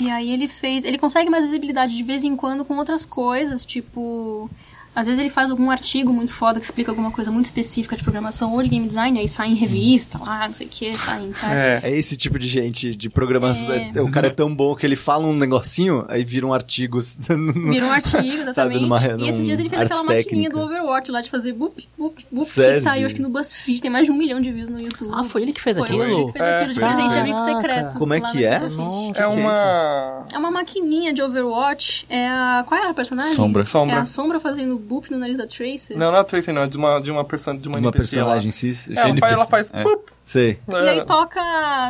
E 0.00 0.10
aí 0.10 0.32
ele 0.32 0.48
fez. 0.48 0.82
Ele 0.84 0.98
consegue 0.98 1.30
mais 1.30 1.44
visibilidade 1.44 1.94
de 1.96 2.02
vez 2.02 2.24
em 2.24 2.34
quando 2.34 2.64
com 2.64 2.76
outras 2.78 3.04
coisas, 3.06 3.64
tipo. 3.64 4.50
Às 4.94 5.06
vezes 5.06 5.20
ele 5.20 5.30
faz 5.30 5.50
algum 5.50 5.70
artigo 5.70 6.12
muito 6.12 6.32
foda 6.32 6.58
que 6.60 6.64
explica 6.66 6.90
alguma 6.90 7.10
coisa 7.10 7.30
muito 7.30 7.46
específica 7.46 7.96
de 7.96 8.02
programação 8.02 8.52
ou 8.52 8.62
de 8.62 8.68
game 8.68 8.86
design, 8.86 9.18
aí 9.18 9.28
sai 9.28 9.48
em 9.48 9.54
revista, 9.54 10.18
lá, 10.18 10.46
não 10.46 10.54
sei 10.54 10.66
o 10.66 10.70
que, 10.70 10.92
sai 10.94 11.22
em 11.22 11.32
sites. 11.32 11.42
É. 11.50 11.80
É 11.82 11.90
esse 11.98 12.16
tipo 12.16 12.38
de 12.38 12.46
gente 12.48 12.94
de 12.94 13.10
programação. 13.10 13.70
É. 13.72 14.00
O 14.00 14.10
cara 14.10 14.28
é 14.28 14.30
tão 14.30 14.54
bom 14.54 14.74
que 14.76 14.86
ele 14.86 14.96
fala 14.96 15.26
um 15.26 15.34
negocinho, 15.34 16.04
aí 16.08 16.22
viram 16.24 16.52
artigos. 16.54 17.18
no- 17.28 17.52
Vira 17.72 17.86
um 17.86 17.90
artigo, 17.92 18.18
exatamente. 18.26 18.54
Sabe, 18.54 18.80
numa- 18.80 19.00
e 19.24 19.28
esses 19.28 19.40
num 19.40 19.46
dias 19.46 19.60
ele 19.60 19.68
fez 19.68 19.82
aquela 19.82 20.02
maquininha 20.04 20.24
técnica. 20.50 20.50
do 20.56 20.60
Overwatch 20.60 21.10
lá 21.10 21.20
de 21.20 21.30
fazer 21.30 21.52
boop, 21.52 21.88
boop, 21.98 22.26
boop, 22.30 22.46
Sério? 22.46 22.74
que 22.74 22.80
saiu 22.80 23.06
acho 23.06 23.14
que 23.14 23.22
no 23.22 23.28
BuzzFeed, 23.30 23.82
tem 23.82 23.90
mais 23.90 24.06
de 24.06 24.12
um 24.12 24.16
milhão 24.16 24.40
de 24.40 24.50
views 24.52 24.70
no 24.70 24.80
YouTube. 24.80 25.10
Ah, 25.12 25.24
foi 25.24 25.42
ele 25.42 25.52
que 25.52 25.60
fez 25.60 25.76
Foi 25.76 25.86
aquilo? 25.86 26.02
ele 26.04 26.26
que 26.26 26.32
fez 26.38 26.44
É, 26.44 26.54
aquilo 26.56 26.74
de 26.74 26.80
foi 26.80 26.88
presente 26.88 27.08
que 27.08 27.14
de 27.14 27.18
amigo 27.20 27.38
secreto. 27.40 27.98
Como 27.98 28.14
é 28.14 28.20
que 28.20 28.44
é? 28.44 28.58
Nossa. 28.60 29.20
É 29.20 29.24
é 29.24 29.26
uma... 29.26 30.24
É 30.32 30.38
uma 30.38 30.50
maquininha 30.50 31.12
de 31.12 31.22
Overwatch. 31.22 32.06
É 32.08 32.26
a. 32.28 32.64
Qual 32.66 32.80
é 32.80 32.88
a 32.88 32.94
personagem? 32.94 33.34
Sombra. 33.34 33.64
Sombra. 33.64 33.96
É 33.96 33.98
a 34.00 34.04
sombra 34.04 34.40
fazendo 34.40 34.78
boop 34.84 35.10
no 35.10 35.18
nariz 35.18 35.38
da 35.38 35.46
Tracer. 35.46 35.96
Não, 35.96 36.10
não 36.10 36.18
é 36.18 36.20
a 36.20 36.24
Tracer, 36.24 36.52
não. 36.54 36.62
É 36.62 36.66
de 36.66 36.76
uma, 36.76 37.00
de 37.00 37.10
uma, 37.10 37.24
person... 37.24 37.56
de 37.56 37.68
uma, 37.68 37.78
Uma 37.78 37.88
NPC 37.88 38.16
lá. 38.16 38.24
personagem 38.24 38.50
cis. 38.50 38.88
É, 38.88 38.92
ela 39.00 39.16
faz... 39.16 39.32
Ela 39.32 39.46
faz 39.46 39.70
É. 39.72 40.13
Sei. 40.24 40.58
E 40.66 40.74
aí 40.74 40.98
é, 41.00 41.04
toca 41.04 41.40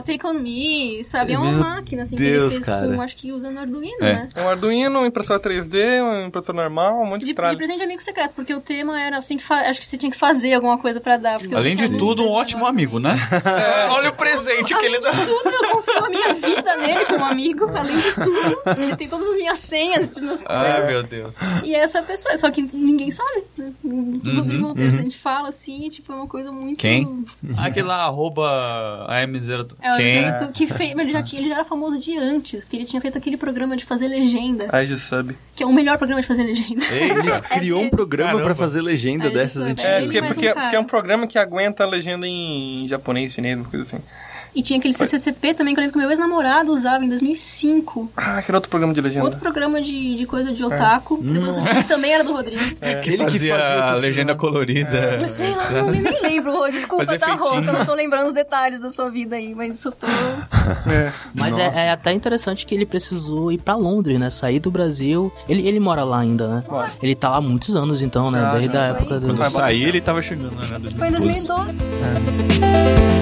Take 0.04 0.26
On 0.26 0.34
Me, 0.34 1.04
sabe? 1.04 1.34
É 1.34 1.38
uma 1.38 1.50
Meu 1.52 1.60
máquina, 1.60 2.02
assim, 2.02 2.16
Deus, 2.16 2.28
que 2.28 2.36
ele 2.36 2.50
fez 2.50 2.66
cara. 2.66 2.88
com, 2.94 3.00
acho 3.00 3.16
que 3.16 3.30
usando 3.32 3.58
Arduino, 3.58 3.96
É. 4.00 4.12
né? 4.14 4.28
é 4.34 4.42
um 4.42 4.48
Arduino, 4.48 4.98
uma 4.98 5.06
impressora 5.06 5.38
3D, 5.38 6.02
uma 6.02 6.26
impressora 6.26 6.58
normal, 6.62 7.00
um 7.00 7.06
monte 7.06 7.20
de, 7.20 7.26
De, 7.26 7.32
de 7.32 7.34
tralha. 7.34 7.56
presente 7.56 7.78
de 7.78 7.84
amigo 7.84 8.02
secreto, 8.02 8.32
porque 8.34 8.52
o 8.52 8.60
tema 8.60 9.00
era, 9.00 9.20
você 9.22 9.28
tem 9.28 9.36
que 9.38 9.52
acho 9.52 9.78
que 9.80 9.86
você 9.86 9.96
tinha 9.96 10.10
que 10.10 10.18
fazer 10.18 10.54
alguma 10.54 10.76
coisa 10.78 11.00
pra 11.00 11.16
dar. 11.16 11.38
Além 11.54 11.76
de 11.76 11.96
tudo, 11.96 12.24
um 12.24 12.28
ótimo 12.30 12.66
amigo, 12.66 13.00
também. 13.00 13.16
né? 13.16 13.28
Olha 13.90 14.10
o 14.10 14.14
presente 14.14 14.74
que 14.76 14.84
ele 14.84 14.98
dá. 14.98 15.10
Além 15.10 15.20
de 15.20 15.26
tudo, 15.26 15.48
eu 15.50 15.70
confio 15.70 16.04
a 16.04 16.08
minha 16.10 16.34
vida 16.34 16.76
nele 16.76 17.06
como 17.06 17.24
amigo, 17.24 17.64
além 17.76 18.00
de 18.00 18.12
tudo. 18.14 18.82
Ele 18.82 18.96
tem 18.96 19.08
todas 19.08 19.26
as 19.28 19.36
minhas 19.36 19.58
senhas 19.60 20.12
de 20.12 20.20
minhas 20.20 20.42
Ai, 20.46 20.72
coisas. 20.72 20.90
meu 20.92 21.02
Deus. 21.04 21.34
E 21.62 21.74
essa 21.74 22.02
pessoa, 22.02 22.36
só 22.36 22.50
que 22.50 22.62
ninguém 22.62 23.10
sabe, 23.12 23.44
né? 23.56 23.72
O 23.84 23.88
Uhum, 23.88 24.62
Rodrigo 24.62 24.92
se 24.92 24.98
a 24.98 25.02
gente 25.02 25.18
fala 25.18 25.48
assim, 25.50 25.88
tipo, 25.88 26.12
é 26.12 26.16
uma 26.16 26.26
coisa 26.26 26.50
muito... 26.50 26.78
Quem? 26.78 27.24
Aquele 27.58 27.86
lá, 27.86 28.08
arroba 28.24 29.06
AM0. 29.10 29.72
É, 29.82 29.92
o 29.92 29.96
Quem? 29.96 30.22
Zé 30.22 30.50
que 30.52 30.66
fez, 30.66 30.92
ele 30.92 31.12
já, 31.12 31.22
tinha, 31.22 31.40
ele 31.42 31.48
já 31.48 31.56
era 31.56 31.64
famoso 31.64 31.98
de 31.98 32.16
antes, 32.16 32.64
porque 32.64 32.76
ele 32.76 32.84
tinha 32.84 33.00
feito 33.00 33.18
aquele 33.18 33.36
programa 33.36 33.76
de 33.76 33.84
fazer 33.84 34.08
legenda, 34.08 34.68
Ai, 34.72 34.86
de 34.86 34.98
sub. 34.98 35.36
que 35.54 35.62
é 35.62 35.66
o 35.66 35.72
melhor 35.72 35.98
programa 35.98 36.20
de 36.22 36.26
fazer 36.26 36.44
legenda. 36.44 36.84
Ele 36.94 37.40
criou 37.60 37.82
um 37.82 37.90
programa 37.90 38.32
Caramba. 38.32 38.46
pra 38.46 38.54
fazer 38.54 38.80
legenda 38.80 39.26
É, 39.28 39.30
dessas 39.30 39.66
é. 39.68 39.70
antigas. 39.70 39.92
É, 39.92 40.00
porque, 40.02 40.20
um 40.20 40.26
porque, 40.26 40.48
cara. 40.48 40.60
porque 40.62 40.76
é 40.76 40.80
um 40.80 40.84
programa 40.84 41.26
que 41.26 41.38
aguenta 41.38 41.84
a 41.84 41.86
legenda 41.86 42.26
em 42.26 42.86
japonês, 42.88 43.32
chinês, 43.32 43.58
uma 43.58 43.68
coisa 43.68 43.84
assim. 43.84 44.02
E 44.54 44.62
tinha 44.62 44.78
aquele 44.78 44.94
CCCP 44.94 45.54
também, 45.54 45.74
que 45.74 45.80
eu 45.80 45.82
lembro 45.82 45.92
que 45.92 45.98
meu 45.98 46.08
ex-namorado 46.10 46.72
usava 46.72 47.04
em 47.04 47.08
2005. 47.08 48.10
Ah, 48.16 48.40
que 48.40 48.50
era 48.50 48.56
outro 48.56 48.70
programa 48.70 48.94
de 48.94 49.00
legenda. 49.00 49.24
Outro 49.24 49.40
programa 49.40 49.82
de, 49.82 50.16
de 50.16 50.26
coisa 50.26 50.52
de 50.52 50.64
otaku. 50.64 51.18
Depois 51.20 51.64
que 51.64 51.88
também 51.88 52.12
era 52.12 52.22
do 52.22 52.32
Rodrigo. 52.32 52.62
Aquele 52.80 53.24
que 53.26 53.32
Fazia 53.32 53.56
fazia 53.56 53.84
a 53.84 53.94
legenda 53.94 54.34
colorida. 54.34 55.18
Eu 55.20 55.28
sei 55.28 55.50
lá, 55.50 55.70
não, 55.70 55.90
nem 55.90 56.02
lembro. 56.22 56.52
Rô. 56.52 56.68
Desculpa, 56.68 57.04
Fazer 57.04 57.18
tá, 57.18 57.36
não 57.36 57.84
tô 57.84 57.94
lembrando 57.94 58.26
os 58.26 58.34
detalhes 58.34 58.80
da 58.80 58.90
sua 58.90 59.10
vida 59.10 59.36
aí, 59.36 59.54
mas 59.54 59.78
isso 59.78 59.90
tô... 59.90 60.06
É. 60.86 61.12
Mas 61.34 61.56
é, 61.58 61.86
é 61.86 61.90
até 61.90 62.12
interessante 62.12 62.66
que 62.66 62.74
ele 62.74 62.86
precisou 62.86 63.50
ir 63.50 63.58
pra 63.58 63.74
Londres, 63.74 64.18
né? 64.18 64.30
Sair 64.30 64.60
do 64.60 64.70
Brasil. 64.70 65.32
Ele, 65.48 65.66
ele 65.66 65.80
mora 65.80 66.04
lá 66.04 66.20
ainda, 66.20 66.46
né? 66.46 66.62
Mora. 66.68 66.90
Ele 67.02 67.14
tá 67.14 67.30
lá 67.30 67.36
há 67.36 67.40
muitos 67.40 67.74
anos, 67.74 68.02
então, 68.02 68.30
né? 68.30 68.40
Já, 68.40 68.52
Desde 68.52 68.72
já. 68.72 68.82
a 68.82 68.86
época 68.88 69.20
do. 69.20 69.26
Quando 69.26 69.42
eu 69.42 69.50
saí, 69.50 69.84
ele 69.84 70.00
tava 70.00 70.22
chegando, 70.22 70.54
né? 70.56 70.90
Foi 70.96 71.08
em 71.08 71.12
2012. 71.12 71.78
2012. 71.78 73.13